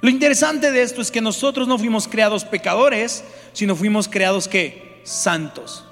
Lo 0.01 0.09
interesante 0.09 0.71
de 0.71 0.83
esto 0.83 1.01
es 1.01 1.11
que 1.11 1.21
nosotros 1.21 1.67
no 1.67 1.79
fuimos 1.79 2.07
creados 2.07 2.45
pecadores, 2.45 3.25
sino 3.53 3.75
fuimos 3.75 4.09
creados 4.09 4.47
que 4.47 5.01
santos 5.05 5.85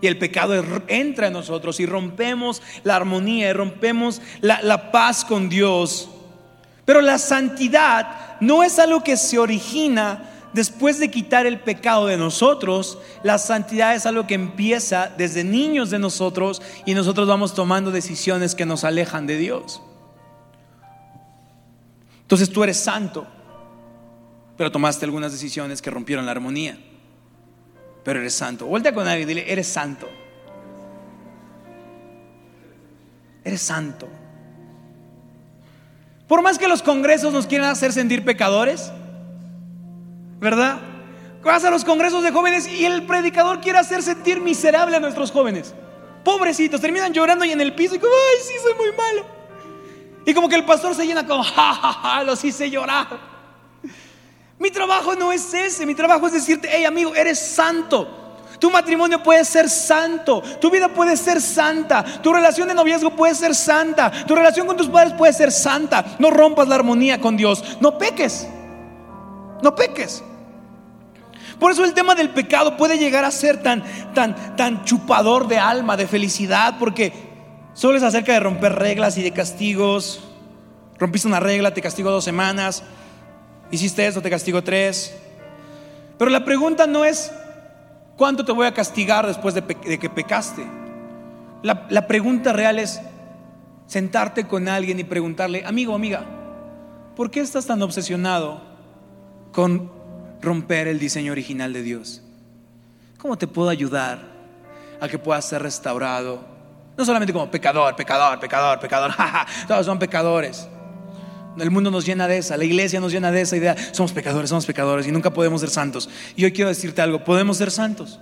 y 0.00 0.06
el 0.06 0.18
pecado 0.18 0.54
entra 0.88 1.26
en 1.26 1.32
nosotros 1.32 1.78
y 1.80 1.86
rompemos 1.86 2.62
la 2.84 2.96
armonía 2.96 3.50
y 3.50 3.52
rompemos 3.52 4.20
la, 4.40 4.90
paz 4.90 5.24
con 5.24 5.48
Dios. 5.48 6.08
Pero 6.84 7.00
la 7.00 7.18
santidad 7.18 8.38
no 8.40 8.62
es 8.62 8.78
algo 8.78 9.04
que 9.04 9.16
se 9.16 9.38
origina 9.38 10.26
después 10.52 10.98
de 10.98 11.10
quitar 11.10 11.46
el 11.46 11.60
pecado 11.60 12.06
de 12.06 12.16
nosotros, 12.16 12.98
la 13.22 13.38
santidad 13.38 13.94
es 13.94 14.06
algo 14.06 14.26
que 14.26 14.34
empieza 14.34 15.12
desde 15.16 15.44
niños 15.44 15.90
de 15.90 15.98
nosotros 15.98 16.60
y 16.86 16.94
nosotros 16.94 17.28
vamos 17.28 17.54
tomando 17.54 17.92
decisiones 17.92 18.54
que 18.54 18.66
nos 18.66 18.82
alejan 18.82 19.26
de 19.26 19.36
Dios. 19.36 19.80
Entonces 22.22 22.50
tú 22.50 22.64
eres 22.64 22.78
santo, 22.78 23.26
pero 24.56 24.72
tomaste 24.72 25.04
algunas 25.04 25.30
decisiones 25.32 25.82
que 25.82 25.90
rompieron 25.90 26.26
la 26.26 26.32
armonía 26.32 26.78
pero 28.04 28.20
eres 28.20 28.34
santo. 28.34 28.66
Vuelta 28.66 28.92
con 28.92 29.06
alguien 29.06 29.28
y 29.28 29.34
dile, 29.34 29.52
eres 29.52 29.68
santo. 29.68 30.08
Eres 33.44 33.62
santo. 33.62 34.08
Por 36.28 36.42
más 36.42 36.58
que 36.58 36.68
los 36.68 36.82
congresos 36.82 37.32
nos 37.32 37.46
quieran 37.46 37.70
hacer 37.70 37.92
sentir 37.92 38.24
pecadores, 38.24 38.92
¿verdad? 40.38 40.80
Vas 41.42 41.64
a 41.64 41.70
los 41.70 41.84
congresos 41.84 42.22
de 42.22 42.30
jóvenes 42.30 42.68
y 42.68 42.84
el 42.84 43.06
predicador 43.06 43.60
quiere 43.60 43.78
hacer 43.78 44.02
sentir 44.02 44.40
miserable 44.40 44.96
a 44.96 45.00
nuestros 45.00 45.32
jóvenes. 45.32 45.74
Pobrecitos, 46.22 46.80
terminan 46.80 47.12
llorando 47.12 47.44
y 47.44 47.52
en 47.52 47.60
el 47.60 47.74
piso 47.74 47.94
y 47.94 47.98
como, 47.98 48.12
ay, 48.12 48.38
sí, 48.46 48.54
soy 48.62 48.74
muy 48.74 48.96
malo. 48.96 49.26
Y 50.26 50.34
como 50.34 50.48
que 50.48 50.56
el 50.56 50.64
pastor 50.64 50.94
se 50.94 51.06
llena 51.06 51.26
como, 51.26 51.42
ja, 51.42 51.74
ja, 51.74 51.92
ja, 51.92 52.24
los 52.24 52.44
hice 52.44 52.70
llorar. 52.70 53.29
Mi 54.60 54.70
trabajo 54.70 55.14
no 55.14 55.32
es 55.32 55.54
ese, 55.54 55.86
mi 55.86 55.94
trabajo 55.94 56.26
es 56.26 56.34
decirte, 56.34 56.68
hey 56.70 56.84
amigo, 56.84 57.14
eres 57.14 57.38
santo. 57.38 58.06
Tu 58.58 58.70
matrimonio 58.70 59.22
puede 59.22 59.42
ser 59.46 59.70
santo, 59.70 60.42
tu 60.60 60.70
vida 60.70 60.90
puede 60.90 61.16
ser 61.16 61.40
santa, 61.40 62.04
tu 62.20 62.30
relación 62.30 62.68
de 62.68 62.74
noviazgo 62.74 63.16
puede 63.16 63.34
ser 63.34 63.54
santa, 63.54 64.10
tu 64.26 64.34
relación 64.34 64.66
con 64.66 64.76
tus 64.76 64.88
padres 64.88 65.14
puede 65.14 65.32
ser 65.32 65.50
santa. 65.50 66.04
No 66.18 66.30
rompas 66.30 66.68
la 66.68 66.74
armonía 66.74 67.22
con 67.22 67.38
Dios, 67.38 67.78
no 67.80 67.96
peques, 67.96 68.46
no 69.62 69.74
peques. 69.74 70.22
Por 71.58 71.72
eso 71.72 71.82
el 71.82 71.94
tema 71.94 72.14
del 72.14 72.28
pecado 72.28 72.76
puede 72.76 72.98
llegar 72.98 73.24
a 73.24 73.30
ser 73.30 73.62
tan, 73.62 73.82
tan, 74.12 74.56
tan 74.56 74.84
chupador 74.84 75.48
de 75.48 75.58
alma, 75.58 75.96
de 75.96 76.06
felicidad, 76.06 76.76
porque 76.78 77.14
solo 77.72 77.96
es 77.96 78.02
acerca 78.02 78.34
de 78.34 78.40
romper 78.40 78.74
reglas 78.74 79.16
y 79.16 79.22
de 79.22 79.32
castigos. 79.32 80.22
Rompiste 80.98 81.28
una 81.28 81.40
regla, 81.40 81.72
te 81.72 81.80
castigo 81.80 82.10
dos 82.10 82.24
semanas 82.24 82.82
hiciste 83.70 84.06
eso, 84.06 84.20
te 84.20 84.30
castigo 84.30 84.62
tres. 84.62 85.14
Pero 86.18 86.30
la 86.30 86.44
pregunta 86.44 86.86
no 86.86 87.04
es 87.04 87.32
cuánto 88.16 88.44
te 88.44 88.52
voy 88.52 88.66
a 88.66 88.74
castigar 88.74 89.26
después 89.26 89.54
de, 89.54 89.62
que 89.62 90.10
pecaste. 90.10 90.64
La, 91.62 91.86
la 91.88 92.06
pregunta 92.06 92.52
real 92.52 92.78
es 92.78 93.00
sentarte 93.86 94.46
con 94.46 94.68
alguien 94.68 95.00
y 95.00 95.04
preguntarle, 95.04 95.64
amigo, 95.64 95.94
amiga, 95.94 96.24
¿por 97.16 97.30
qué 97.30 97.40
estás 97.40 97.66
tan 97.66 97.82
obsesionado 97.82 98.60
con 99.52 99.90
romper 100.40 100.88
el 100.88 100.98
diseño 100.98 101.32
original 101.32 101.72
de 101.72 101.82
Dios? 101.82 102.22
¿Cómo 103.18 103.36
te 103.36 103.46
puedo 103.46 103.68
ayudar 103.68 104.18
a 105.00 105.08
que 105.08 105.18
puedas 105.18 105.44
ser 105.44 105.62
restaurado? 105.62 106.40
No 106.96 107.04
solamente 107.04 107.32
como 107.32 107.50
pecador, 107.50 107.96
pecador, 107.96 108.38
pecador, 108.38 108.78
pecador, 108.80 109.12
todos 109.68 109.86
son 109.86 109.98
pecadores. 109.98 110.68
El 111.58 111.70
mundo 111.70 111.90
nos 111.90 112.06
llena 112.06 112.28
de 112.28 112.38
esa, 112.38 112.56
la 112.56 112.64
iglesia 112.64 113.00
nos 113.00 113.12
llena 113.12 113.30
de 113.30 113.40
esa 113.40 113.56
idea. 113.56 113.76
Somos 113.92 114.12
pecadores, 114.12 114.50
somos 114.50 114.66
pecadores 114.66 115.06
y 115.06 115.12
nunca 115.12 115.32
podemos 115.32 115.60
ser 115.60 115.70
santos. 115.70 116.08
Y 116.36 116.44
hoy 116.44 116.52
quiero 116.52 116.68
decirte 116.68 117.02
algo, 117.02 117.24
podemos 117.24 117.56
ser 117.56 117.70
santos. 117.70 118.20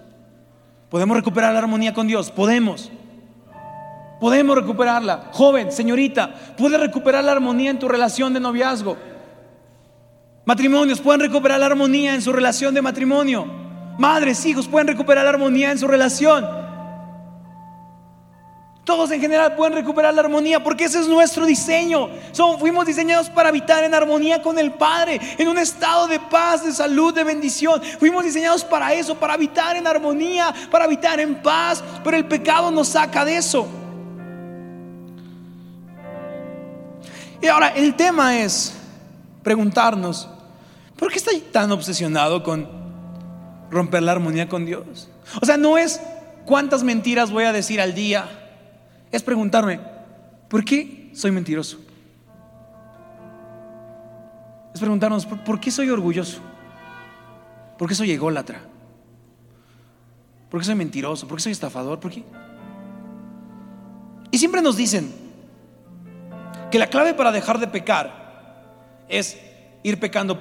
Podemos 0.88 1.16
recuperar 1.16 1.52
la 1.52 1.58
armonía 1.58 1.92
con 1.92 2.06
Dios, 2.06 2.30
podemos. 2.30 2.90
Podemos 4.20 4.56
recuperarla. 4.56 5.30
Joven, 5.32 5.70
señorita, 5.70 6.34
puedes 6.56 6.80
recuperar 6.80 7.22
la 7.22 7.32
armonía 7.32 7.70
en 7.70 7.78
tu 7.78 7.88
relación 7.88 8.32
de 8.32 8.40
noviazgo. 8.40 8.96
Matrimonios 10.44 11.00
pueden 11.00 11.20
recuperar 11.20 11.60
la 11.60 11.66
armonía 11.66 12.14
en 12.14 12.22
su 12.22 12.32
relación 12.32 12.74
de 12.74 12.82
matrimonio. 12.82 13.46
Madres, 13.98 14.44
hijos 14.46 14.66
pueden 14.66 14.88
recuperar 14.88 15.24
la 15.24 15.30
armonía 15.30 15.70
en 15.70 15.78
su 15.78 15.86
relación. 15.86 16.67
Todos 18.88 19.10
en 19.10 19.20
general 19.20 19.54
pueden 19.54 19.74
recuperar 19.74 20.14
la 20.14 20.22
armonía 20.22 20.64
porque 20.64 20.84
ese 20.84 21.00
es 21.00 21.08
nuestro 21.08 21.44
diseño. 21.44 22.08
Somos, 22.32 22.58
fuimos 22.58 22.86
diseñados 22.86 23.28
para 23.28 23.50
habitar 23.50 23.84
en 23.84 23.92
armonía 23.92 24.40
con 24.40 24.58
el 24.58 24.72
Padre, 24.72 25.20
en 25.36 25.46
un 25.46 25.58
estado 25.58 26.06
de 26.06 26.18
paz, 26.18 26.64
de 26.64 26.72
salud, 26.72 27.12
de 27.12 27.22
bendición. 27.22 27.82
Fuimos 27.98 28.24
diseñados 28.24 28.64
para 28.64 28.94
eso, 28.94 29.14
para 29.14 29.34
habitar 29.34 29.76
en 29.76 29.86
armonía, 29.86 30.54
para 30.70 30.86
habitar 30.86 31.20
en 31.20 31.34
paz. 31.42 31.84
Pero 32.02 32.16
el 32.16 32.24
pecado 32.24 32.70
nos 32.70 32.88
saca 32.88 33.26
de 33.26 33.36
eso. 33.36 33.68
Y 37.42 37.46
ahora 37.46 37.68
el 37.68 37.94
tema 37.94 38.38
es 38.38 38.72
preguntarnos, 39.42 40.30
¿por 40.96 41.12
qué 41.12 41.18
estoy 41.18 41.40
tan 41.40 41.70
obsesionado 41.72 42.42
con 42.42 42.66
romper 43.70 44.02
la 44.02 44.12
armonía 44.12 44.48
con 44.48 44.64
Dios? 44.64 45.10
O 45.42 45.44
sea, 45.44 45.58
no 45.58 45.76
es 45.76 46.00
cuántas 46.46 46.82
mentiras 46.82 47.30
voy 47.30 47.44
a 47.44 47.52
decir 47.52 47.82
al 47.82 47.94
día, 47.94 48.46
es 49.10 49.22
preguntarme, 49.22 49.80
¿por 50.48 50.64
qué 50.64 51.10
soy 51.14 51.30
mentiroso? 51.30 51.78
Es 54.74 54.80
preguntarnos, 54.80 55.26
¿por 55.26 55.60
qué 55.60 55.70
soy 55.70 55.90
orgulloso? 55.90 56.40
¿Por 57.78 57.88
qué 57.88 57.94
soy 57.94 58.10
ególatra? 58.10 58.60
¿Por 60.50 60.60
qué 60.60 60.66
soy 60.66 60.74
mentiroso? 60.74 61.28
¿Por 61.28 61.38
qué 61.38 61.44
soy 61.44 61.52
estafador? 61.52 62.00
¿Por 62.00 62.10
qué? 62.10 62.24
Y 64.30 64.38
siempre 64.38 64.60
nos 64.60 64.76
dicen 64.76 65.12
que 66.70 66.78
la 66.78 66.88
clave 66.88 67.14
para 67.14 67.32
dejar 67.32 67.58
de 67.58 67.68
pecar 67.68 68.64
es 69.08 69.38
ir 69.82 69.98
pecando 69.98 70.38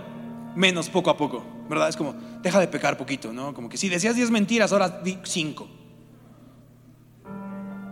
menos 0.55 0.89
poco 0.89 1.09
a 1.09 1.17
poco, 1.17 1.43
¿verdad? 1.69 1.89
Es 1.89 1.95
como, 1.95 2.15
deja 2.41 2.59
de 2.59 2.67
pecar 2.67 2.97
poquito, 2.97 3.31
¿no? 3.31 3.53
Como 3.53 3.69
que 3.69 3.77
si 3.77 3.87
decías 3.87 4.15
10 4.15 4.31
mentiras, 4.31 4.71
ahora 4.71 4.89
di 4.89 5.19
5. 5.23 5.76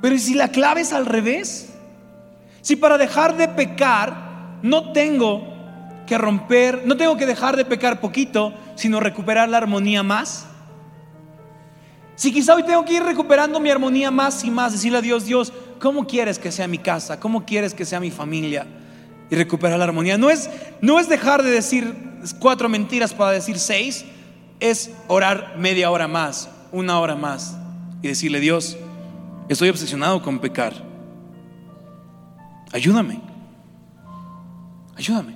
Pero 0.05 0.19
si 0.19 0.35
la 0.35 0.49
clave 0.49 0.81
es 0.81 0.93
al 0.93 1.07
revés? 1.07 1.69
Si 2.61 2.75
para 2.75 2.95
dejar 2.99 3.37
de 3.37 3.47
pecar 3.47 4.59
no 4.61 4.91
tengo 4.91 5.41
que 6.05 6.15
romper, 6.19 6.83
no 6.85 6.95
tengo 6.95 7.17
que 7.17 7.25
dejar 7.25 7.57
de 7.57 7.65
pecar 7.65 7.99
poquito, 7.99 8.53
sino 8.75 8.99
recuperar 8.99 9.49
la 9.49 9.57
armonía 9.57 10.03
más. 10.03 10.45
Si 12.15 12.31
quizá 12.31 12.53
hoy 12.53 12.61
tengo 12.61 12.85
que 12.85 12.93
ir 12.93 13.01
recuperando 13.01 13.59
mi 13.59 13.71
armonía 13.71 14.11
más 14.11 14.43
y 14.43 14.51
más, 14.51 14.73
decirle 14.73 14.99
a 14.99 15.01
Dios, 15.01 15.25
Dios, 15.25 15.51
¿cómo 15.79 16.05
quieres 16.05 16.37
que 16.37 16.51
sea 16.51 16.67
mi 16.67 16.77
casa? 16.77 17.19
¿Cómo 17.19 17.43
quieres 17.43 17.73
que 17.73 17.83
sea 17.83 17.99
mi 17.99 18.11
familia? 18.11 18.67
Y 19.31 19.35
recuperar 19.35 19.79
la 19.79 19.85
armonía. 19.85 20.19
No 20.19 20.29
es, 20.29 20.51
no 20.81 20.99
es 20.99 21.09
dejar 21.09 21.41
de 21.41 21.49
decir 21.49 21.95
cuatro 22.37 22.69
mentiras 22.69 23.11
para 23.11 23.31
decir 23.31 23.57
seis, 23.57 24.05
es 24.59 24.91
orar 25.07 25.55
media 25.57 25.89
hora 25.89 26.07
más, 26.07 26.47
una 26.71 26.99
hora 26.99 27.15
más 27.15 27.57
y 28.03 28.07
decirle, 28.07 28.39
Dios, 28.39 28.77
estoy 29.53 29.69
obsesionado 29.69 30.21
con 30.21 30.39
pecar. 30.39 30.73
Ayúdame. 32.71 33.21
Ayúdame. 34.95 35.35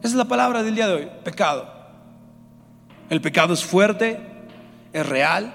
Esa 0.00 0.08
es 0.08 0.14
la 0.14 0.26
palabra 0.26 0.62
del 0.62 0.74
día 0.74 0.86
de 0.88 0.94
hoy, 0.94 1.08
pecado. 1.24 1.66
El 3.10 3.20
pecado 3.20 3.54
es 3.54 3.64
fuerte, 3.64 4.20
es 4.92 5.06
real. 5.06 5.54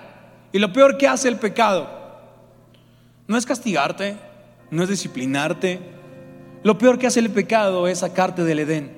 Y 0.51 0.59
lo 0.59 0.73
peor 0.73 0.97
que 0.97 1.07
hace 1.07 1.27
el 1.27 1.37
pecado 1.37 1.89
no 3.27 3.37
es 3.37 3.45
castigarte, 3.45 4.17
no 4.69 4.83
es 4.83 4.89
disciplinarte. 4.89 5.79
Lo 6.63 6.77
peor 6.77 6.99
que 6.99 7.07
hace 7.07 7.19
el 7.19 7.29
pecado 7.29 7.87
es 7.87 7.99
sacarte 7.99 8.43
del 8.43 8.59
Edén. 8.59 8.91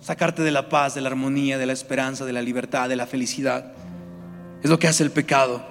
Sacarte 0.00 0.42
de 0.42 0.50
la 0.50 0.68
paz, 0.68 0.94
de 0.94 1.00
la 1.00 1.08
armonía, 1.08 1.58
de 1.58 1.66
la 1.66 1.72
esperanza, 1.72 2.24
de 2.24 2.32
la 2.32 2.42
libertad, 2.42 2.88
de 2.88 2.96
la 2.96 3.06
felicidad. 3.06 3.72
Es 4.62 4.70
lo 4.70 4.78
que 4.78 4.88
hace 4.88 5.02
el 5.02 5.10
pecado. 5.10 5.62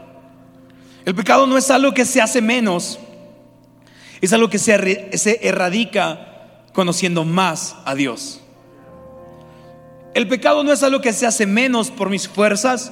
El 1.05 1.15
pecado 1.15 1.47
no 1.47 1.57
es 1.57 1.71
algo 1.71 1.93
que 1.93 2.05
se 2.05 2.21
hace 2.21 2.41
menos, 2.41 2.99
es 4.21 4.33
algo 4.33 4.49
que 4.49 4.59
se, 4.59 5.17
se 5.17 5.47
erradica 5.47 6.65
conociendo 6.73 7.25
más 7.25 7.75
a 7.85 7.95
Dios. 7.95 8.41
El 10.13 10.27
pecado 10.27 10.63
no 10.63 10.71
es 10.71 10.83
algo 10.83 11.01
que 11.01 11.13
se 11.13 11.25
hace 11.25 11.45
menos 11.45 11.91
por 11.91 12.09
mis 12.09 12.27
fuerzas, 12.27 12.91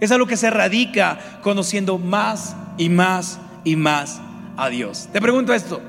es 0.00 0.10
algo 0.10 0.26
que 0.26 0.36
se 0.36 0.50
radica 0.50 1.40
conociendo 1.42 1.98
más 1.98 2.56
y 2.76 2.88
más 2.88 3.38
y 3.64 3.76
más 3.76 4.20
a 4.56 4.68
Dios. 4.68 5.08
Te 5.12 5.20
pregunto 5.20 5.52
esto. 5.54 5.80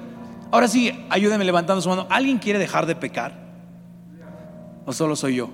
Ahora 0.51 0.67
sí, 0.67 0.91
ayúdeme 1.09 1.45
levantando 1.45 1.81
su 1.81 1.89
mano. 1.89 2.07
¿Alguien 2.09 2.39
quiere 2.39 2.59
dejar 2.59 2.85
de 2.85 2.95
pecar? 2.95 3.33
¿O 4.85 4.93
solo 4.93 5.15
soy 5.15 5.35
yo? 5.35 5.49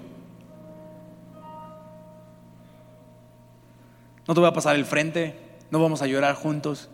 No 4.27 4.33
te 4.33 4.39
voy 4.39 4.49
a 4.49 4.53
pasar 4.53 4.75
el 4.75 4.85
frente, 4.85 5.39
no 5.69 5.79
vamos 5.79 6.01
a 6.01 6.07
llorar 6.07 6.35
juntos, 6.35 6.89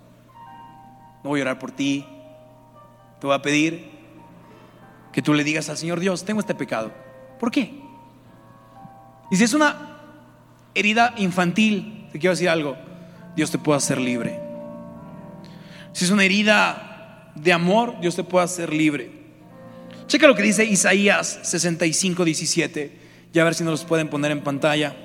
no 1.24 1.30
voy 1.30 1.39
a 1.39 1.44
llorar 1.44 1.60
por 1.60 1.72
ti. 1.72 2.06
Te 3.20 3.28
voy 3.28 3.36
a 3.36 3.41
pedir 3.41 3.91
que 5.12 5.22
tú 5.22 5.34
le 5.34 5.44
digas 5.44 5.70
al 5.70 5.78
Señor 5.78 6.00
Dios, 6.00 6.26
tengo 6.26 6.39
este 6.39 6.56
pecado. 6.56 6.91
¿Por 7.39 7.52
qué? 7.52 7.80
Y 9.30 9.36
si 9.36 9.44
es 9.44 9.54
una 9.54 10.00
herida 10.74 11.13
infantil, 11.17 12.08
te 12.12 12.20
quiero 12.20 12.34
decir 12.34 12.50
algo, 12.50 12.76
Dios 13.36 13.52
te 13.52 13.58
puede 13.58 13.78
hacer 13.78 14.00
libre. 14.00 14.39
Si 15.94 16.06
es 16.06 16.12
una 16.12 16.24
herida 16.24 17.32
de 17.36 17.54
amor, 17.54 18.00
Dios 18.02 18.15
te 18.15 18.24
puede 18.24 18.46
hacer 18.46 18.74
libre. 18.74 19.12
Checa 20.08 20.28
lo 20.28 20.36
que 20.36 20.44
dice 20.44 20.65
Isaías 20.65 21.39
65, 21.44 22.26
17. 22.26 23.00
Ya 23.32 23.41
a 23.41 23.46
ver 23.46 23.56
si 23.56 23.63
nos 23.63 23.72
los 23.72 23.86
pueden 23.86 24.10
poner 24.10 24.32
en 24.32 24.41
pantalla. 24.41 24.96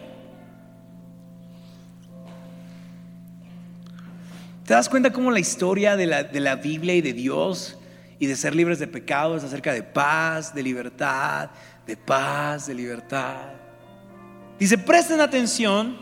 ¿Te 4.67 4.75
das 4.75 4.89
cuenta 4.89 5.13
cómo 5.13 5.31
la 5.31 5.39
historia 5.39 5.95
de 5.97 6.07
la, 6.07 6.25
de 6.25 6.41
la 6.41 6.57
Biblia 6.57 6.95
y 6.95 7.01
de 7.01 7.13
Dios 7.13 7.77
y 8.19 8.27
de 8.27 8.35
ser 8.35 8.53
libres 8.53 8.81
de 8.81 8.89
pecados 8.89 9.39
es 9.39 9.45
acerca 9.45 9.73
de 9.73 9.85
paz, 9.85 10.53
de 10.55 10.63
libertad, 10.63 11.51
de 11.87 11.97
paz, 11.97 12.67
de 12.67 12.75
libertad? 12.75 13.53
Dice, 14.59 14.77
presten 14.77 15.21
atención 15.21 15.97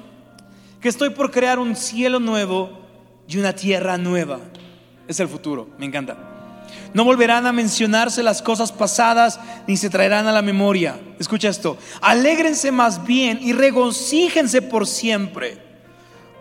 que 0.81 0.89
estoy 0.89 1.11
por 1.11 1.31
crear 1.31 1.59
un 1.59 1.77
cielo 1.77 2.21
nuevo 2.21 2.81
y 3.29 3.37
una 3.37 3.53
tierra 3.53 3.99
nueva. 3.99 4.41
Es 5.09 5.21
el 5.21 5.29
futuro, 5.29 5.69
me 5.79 5.85
encanta. 5.85 6.17
No 6.95 7.05
volverán 7.05 7.47
a 7.47 7.53
mencionarse 7.53 8.23
las 8.23 8.41
cosas 8.41 8.73
pasadas 8.73 9.39
ni 9.67 9.77
se 9.77 9.91
traerán 9.91 10.27
a 10.27 10.33
la 10.33 10.41
memoria. 10.41 10.99
Escucha 11.19 11.51
esto. 11.51 11.77
Alégrense 12.01 12.73
más 12.73 13.05
bien 13.05 13.39
y 13.43 13.53
regocíjense 13.53 14.63
por 14.63 14.87
siempre 14.87 15.65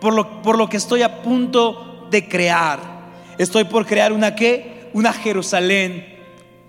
por 0.04 0.12
lo, 0.12 0.42
por 0.42 0.58
lo 0.58 0.68
que 0.68 0.76
estoy 0.76 1.00
a 1.00 1.22
punto 1.22 1.93
de 2.14 2.28
crear. 2.28 2.78
Estoy 3.38 3.64
por 3.64 3.86
crear 3.86 4.12
una 4.12 4.36
qué? 4.36 4.88
Una 4.92 5.12
Jerusalén 5.12 6.06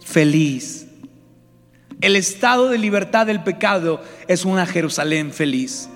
feliz. 0.03 0.88
El 2.01 2.15
estado 2.15 2.69
de 2.69 2.79
libertad 2.79 3.27
del 3.27 3.43
pecado 3.43 4.01
es 4.27 4.43
una 4.43 4.65
Jerusalén 4.65 5.31
feliz, 5.31 5.88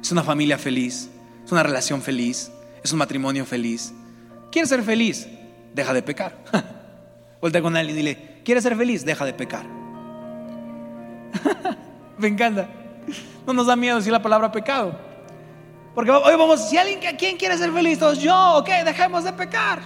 es 0.00 0.10
una 0.10 0.24
familia 0.24 0.58
feliz, 0.58 1.10
es 1.44 1.52
una 1.52 1.62
relación 1.62 2.00
feliz, 2.00 2.50
es 2.82 2.90
un 2.92 2.98
matrimonio 2.98 3.44
feliz. 3.44 3.92
¿Quieres 4.50 4.70
ser 4.70 4.82
feliz? 4.82 5.28
Deja 5.74 5.92
de 5.92 6.02
pecar. 6.02 6.42
Vuelta 7.40 7.60
con 7.60 7.76
alguien 7.76 7.96
y 7.96 7.98
dile, 7.98 8.40
¿quieres 8.44 8.64
ser 8.64 8.76
feliz? 8.76 9.04
Deja 9.04 9.26
de 9.26 9.34
pecar. 9.34 9.66
Me 12.18 12.28
encanta. 12.28 12.66
No 13.46 13.52
nos 13.52 13.66
da 13.66 13.76
miedo 13.76 13.96
decir 13.96 14.10
la 14.10 14.22
palabra 14.22 14.50
pecado. 14.50 14.98
Porque 15.96 16.10
hoy 16.10 16.36
vamos, 16.36 16.68
si 16.68 16.76
alguien, 16.76 17.00
¿quién 17.16 17.38
quiere 17.38 17.56
ser 17.56 17.72
feliz? 17.72 17.98
Yo, 18.18 18.58
ok, 18.58 18.68
dejemos 18.84 19.24
de 19.24 19.32
pecar. 19.32 19.80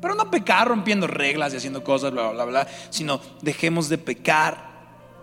Pero 0.00 0.14
no 0.14 0.30
pecar 0.30 0.68
rompiendo 0.68 1.08
reglas 1.08 1.52
y 1.52 1.56
haciendo 1.56 1.82
cosas, 1.82 2.12
bla, 2.12 2.30
bla, 2.30 2.44
bla, 2.44 2.68
sino 2.90 3.20
dejemos 3.42 3.88
de 3.88 3.98
pecar 3.98 4.56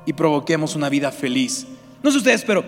y 0.06 0.12
provoquemos 0.12 0.76
una 0.76 0.90
vida 0.90 1.10
feliz. 1.10 1.66
No 2.04 2.12
sé 2.12 2.18
ustedes, 2.18 2.44
pero 2.44 2.66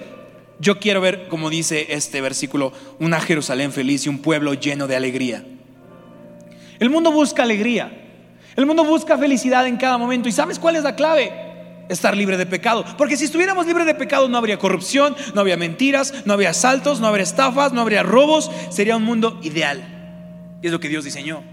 yo 0.60 0.80
quiero 0.80 1.02
ver, 1.02 1.28
como 1.28 1.50
dice 1.50 1.88
este 1.90 2.22
versículo, 2.22 2.72
una 3.02 3.20
Jerusalén 3.20 3.74
feliz 3.74 4.06
y 4.06 4.10
un 4.10 4.20
pueblo 4.20 4.54
lleno 4.54 4.88
de 4.88 4.96
alegría. 4.96 5.44
El 6.80 6.90
mundo 6.90 7.12
busca 7.12 7.44
alegría. 7.44 7.92
El 8.56 8.66
mundo 8.66 8.86
busca 8.86 9.18
felicidad 9.18 9.68
en 9.68 9.76
cada 9.76 9.98
momento. 9.98 10.30
¿Y 10.30 10.32
sabes 10.32 10.58
cuál 10.58 10.78
es 10.78 10.84
la 10.84 10.96
clave? 10.96 11.45
Estar 11.90 12.18
libre 12.18 12.38
de 12.38 12.46
pecado. 12.46 12.84
Porque 12.98 13.18
si 13.18 13.26
estuviéramos 13.26 13.68
libres 13.68 13.86
de 13.86 13.96
pecado 13.96 14.28
no 14.28 14.38
habría 14.38 14.58
corrupción, 14.58 15.16
no 15.34 15.42
habría 15.42 15.58
mentiras, 15.58 16.14
no 16.26 16.34
habría 16.34 16.50
asaltos, 16.50 17.00
no 17.00 17.08
habría 17.08 17.24
estafas, 17.24 17.74
no 17.74 17.82
habría 17.82 18.04
robos. 18.04 18.50
Sería 18.70 18.98
un 18.98 19.04
mundo 19.04 19.40
ideal. 19.44 20.58
Y 20.62 20.68
es 20.68 20.72
lo 20.72 20.80
que 20.80 20.90
Dios 20.90 21.04
diseñó. 21.04 21.44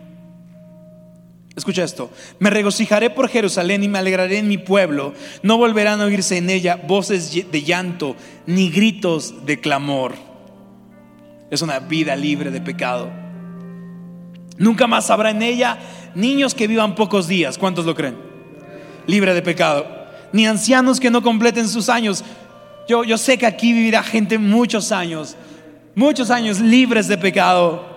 Escucha 1.55 1.85
esto, 1.85 2.11
me 2.38 2.49
regocijaré 2.49 3.11
por 3.11 3.29
Jerusalén 3.29 3.85
y 3.85 3.88
me 3.88 3.99
alegraré 3.99 4.38
en 4.38 4.49
mi 4.49 4.57
pueblo. 4.57 5.12
No 5.42 5.59
volverán 5.59 6.01
a 6.01 6.07
oírse 6.07 6.38
en 6.38 6.49
ella 6.49 6.77
voces 6.77 7.51
de 7.51 7.62
llanto 7.62 8.16
ni 8.47 8.71
gritos 8.71 9.45
de 9.45 9.61
clamor. 9.61 10.14
Es 11.51 11.61
una 11.61 11.79
vida 11.79 12.16
libre 12.16 12.51
de 12.51 12.62
pecado. 12.62 13.11
Nunca 14.57 14.87
más 14.87 15.11
habrá 15.11 15.31
en 15.31 15.42
ella 15.42 15.79
niños 16.14 16.55
que 16.55 16.66
vivan 16.66 16.95
pocos 16.95 17.29
días. 17.29 17.59
¿Cuántos 17.59 17.85
lo 17.85 17.95
creen? 17.95 18.16
Libre 19.07 19.35
de 19.35 19.42
pecado. 19.42 20.02
Ni 20.33 20.47
ancianos 20.47 20.99
que 20.99 21.11
no 21.11 21.23
completen 21.23 21.68
sus 21.68 21.88
años. 21.88 22.25
Yo, 22.88 23.05
yo 23.05 23.18
sé 23.18 23.38
que 23.38 23.47
aquí 23.47 23.73
vivirá 23.73 24.03
gente 24.03 24.38
muchos 24.38 24.92
años, 24.92 25.37
muchos 25.95 26.31
años 26.31 26.61
libres 26.61 27.09
de 27.09 27.18
pecado. 27.18 27.92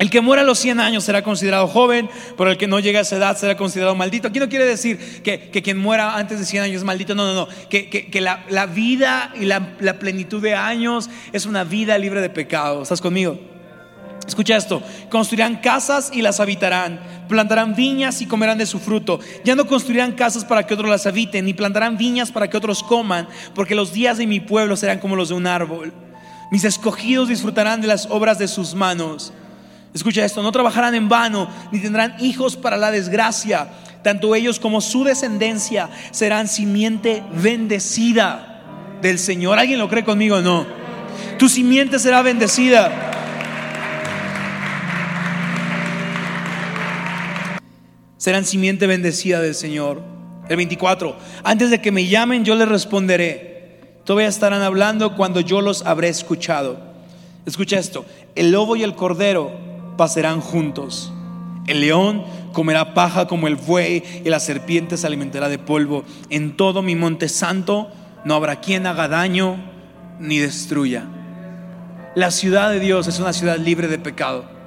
El 0.00 0.08
que 0.08 0.22
muera 0.22 0.40
a 0.40 0.46
los 0.46 0.58
100 0.58 0.80
años 0.80 1.04
será 1.04 1.22
considerado 1.22 1.68
joven, 1.68 2.08
pero 2.38 2.50
el 2.50 2.56
que 2.56 2.66
no 2.66 2.80
llega 2.80 3.00
a 3.00 3.02
esa 3.02 3.16
edad 3.16 3.36
será 3.36 3.54
considerado 3.58 3.94
maldito. 3.94 4.28
Aquí 4.28 4.38
no 4.38 4.48
quiere 4.48 4.64
decir 4.64 5.20
que, 5.22 5.50
quien 5.50 5.76
muera 5.76 6.16
antes 6.16 6.38
de 6.38 6.46
100 6.46 6.62
años 6.62 6.76
es 6.76 6.84
maldito, 6.84 7.14
no, 7.14 7.26
no, 7.26 7.34
no. 7.34 7.48
Que, 7.68 8.08
la, 8.18 8.66
vida 8.66 9.30
y 9.38 9.44
la, 9.44 9.98
plenitud 9.98 10.40
de 10.40 10.54
años 10.54 11.10
es 11.34 11.44
una 11.44 11.64
vida 11.64 11.98
libre 11.98 12.22
de 12.22 12.30
pecado. 12.30 12.82
¿Estás 12.82 13.02
conmigo? 13.02 13.38
Escucha 14.30 14.56
esto, 14.56 14.80
construirán 15.10 15.56
casas 15.56 16.12
y 16.14 16.22
las 16.22 16.38
habitarán, 16.38 17.00
plantarán 17.28 17.74
viñas 17.74 18.22
y 18.22 18.26
comerán 18.26 18.58
de 18.58 18.64
su 18.64 18.78
fruto. 18.78 19.18
Ya 19.42 19.56
no 19.56 19.66
construirán 19.66 20.12
casas 20.12 20.44
para 20.44 20.64
que 20.64 20.72
otros 20.72 20.88
las 20.88 21.04
habiten, 21.04 21.46
ni 21.46 21.52
plantarán 21.52 21.98
viñas 21.98 22.30
para 22.30 22.48
que 22.48 22.56
otros 22.56 22.84
coman, 22.84 23.26
porque 23.56 23.74
los 23.74 23.92
días 23.92 24.18
de 24.18 24.28
mi 24.28 24.38
pueblo 24.38 24.76
serán 24.76 25.00
como 25.00 25.16
los 25.16 25.30
de 25.30 25.34
un 25.34 25.48
árbol. 25.48 25.92
Mis 26.52 26.62
escogidos 26.62 27.26
disfrutarán 27.26 27.80
de 27.80 27.88
las 27.88 28.06
obras 28.06 28.38
de 28.38 28.46
sus 28.46 28.72
manos. 28.72 29.32
Escucha 29.94 30.24
esto, 30.24 30.44
no 30.44 30.52
trabajarán 30.52 30.94
en 30.94 31.08
vano, 31.08 31.48
ni 31.72 31.80
tendrán 31.80 32.14
hijos 32.20 32.54
para 32.54 32.76
la 32.76 32.92
desgracia. 32.92 33.68
Tanto 34.04 34.36
ellos 34.36 34.60
como 34.60 34.80
su 34.80 35.02
descendencia 35.02 35.90
serán 36.12 36.46
simiente 36.46 37.24
bendecida 37.32 38.62
del 39.02 39.18
Señor. 39.18 39.58
¿Alguien 39.58 39.80
lo 39.80 39.88
cree 39.88 40.04
conmigo? 40.04 40.40
No. 40.40 40.66
Tu 41.36 41.48
simiente 41.48 41.98
será 41.98 42.22
bendecida. 42.22 43.10
Serán 48.20 48.44
simiente 48.44 48.86
bendecida 48.86 49.40
del 49.40 49.54
Señor. 49.54 50.02
El 50.50 50.58
24, 50.58 51.16
antes 51.42 51.70
de 51.70 51.80
que 51.80 51.90
me 51.90 52.06
llamen 52.06 52.44
yo 52.44 52.54
les 52.54 52.68
responderé. 52.68 53.80
Todavía 54.04 54.28
estarán 54.28 54.60
hablando 54.60 55.16
cuando 55.16 55.40
yo 55.40 55.62
los 55.62 55.86
habré 55.86 56.08
escuchado. 56.08 56.78
Escucha 57.46 57.78
esto, 57.78 58.04
el 58.34 58.50
lobo 58.50 58.76
y 58.76 58.82
el 58.82 58.94
cordero 58.94 59.50
pasarán 59.96 60.42
juntos. 60.42 61.10
El 61.66 61.80
león 61.80 62.24
comerá 62.52 62.92
paja 62.92 63.26
como 63.26 63.48
el 63.48 63.56
buey 63.56 64.02
y 64.22 64.28
la 64.28 64.38
serpiente 64.38 64.98
se 64.98 65.06
alimentará 65.06 65.48
de 65.48 65.58
polvo. 65.58 66.04
En 66.28 66.58
todo 66.58 66.82
mi 66.82 66.96
monte 66.96 67.26
santo 67.26 67.90
no 68.26 68.34
habrá 68.34 68.60
quien 68.60 68.86
haga 68.86 69.08
daño 69.08 69.56
ni 70.18 70.36
destruya. 70.36 71.04
La 72.14 72.30
ciudad 72.30 72.70
de 72.70 72.80
Dios 72.80 73.06
es 73.06 73.18
una 73.18 73.32
ciudad 73.32 73.56
libre 73.56 73.88
de 73.88 73.98
pecado. 73.98 74.59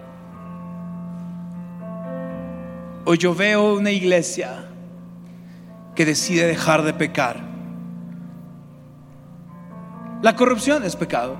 Hoy 3.05 3.17
yo 3.17 3.35
veo 3.35 3.73
una 3.73 3.91
iglesia 3.91 4.63
que 5.93 6.05
decide 6.05 6.47
dejar 6.47 6.83
de 6.83 6.93
pecar. 6.93 7.41
La 10.21 10.37
corrupción 10.37 10.83
es 10.83 10.95
pecado. 10.95 11.37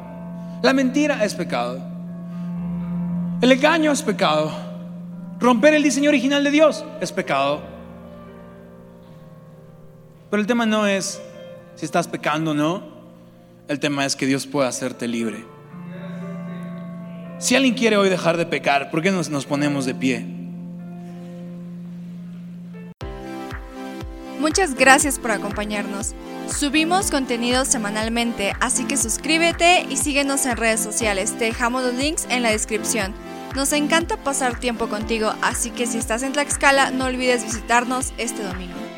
La 0.62 0.74
mentira 0.74 1.24
es 1.24 1.34
pecado. 1.36 1.80
El 3.42 3.52
engaño 3.52 3.94
es 3.94 4.02
pecado. 4.02 4.52
Romper 5.40 5.74
el 5.74 5.84
diseño 5.84 6.10
original 6.10 6.44
de 6.44 6.52
Dios 6.52 6.84
es 7.00 7.14
pecado. 7.14 7.62
Pero 10.30 10.42
el 10.42 10.48
tema 10.48 10.66
no 10.66 10.86
es 10.86 11.22
si 11.76 11.86
estás 11.86 12.10
pecando 12.10 12.52
o 12.52 12.54
no. 12.54 12.84
El 13.70 13.80
tema 13.80 14.06
es 14.06 14.18
que 14.18 14.26
Dios 14.26 14.46
pueda 14.46 14.68
hacerte 14.68 15.08
libre. 15.08 15.46
Si 17.40 17.56
alguien 17.56 17.74
quiere 17.74 17.96
hoy 17.96 18.10
dejar 18.10 18.36
de 18.36 18.46
pecar, 18.46 18.92
¿por 18.92 19.02
qué 19.02 19.12
nos, 19.12 19.30
nos 19.30 19.46
ponemos 19.46 19.86
de 19.86 19.96
pie? 19.96 20.33
Muchas 24.44 24.76
gracias 24.76 25.20
por 25.20 25.32
acompañarnos. 25.32 26.14
Subimos 26.54 27.12
contenido 27.12 27.64
semanalmente, 27.64 28.52
así 28.60 28.84
que 28.84 28.98
suscríbete 28.98 29.88
y 29.90 29.96
síguenos 29.96 30.46
en 30.46 30.58
redes 30.58 30.82
sociales. 30.82 31.38
Te 31.38 31.46
dejamos 31.46 31.82
los 31.82 31.94
links 31.94 32.28
en 32.30 32.44
la 32.44 32.52
descripción. 32.52 33.14
Nos 33.56 33.72
encanta 33.72 34.18
pasar 34.18 34.60
tiempo 34.60 34.90
contigo, 34.90 35.34
así 35.42 35.70
que 35.70 35.88
si 35.88 35.98
estás 35.98 36.24
en 36.24 36.34
Tlaxcala, 36.34 36.92
no 36.92 37.06
olvides 37.06 37.46
visitarnos 37.46 38.12
este 38.18 38.44
domingo. 38.44 38.93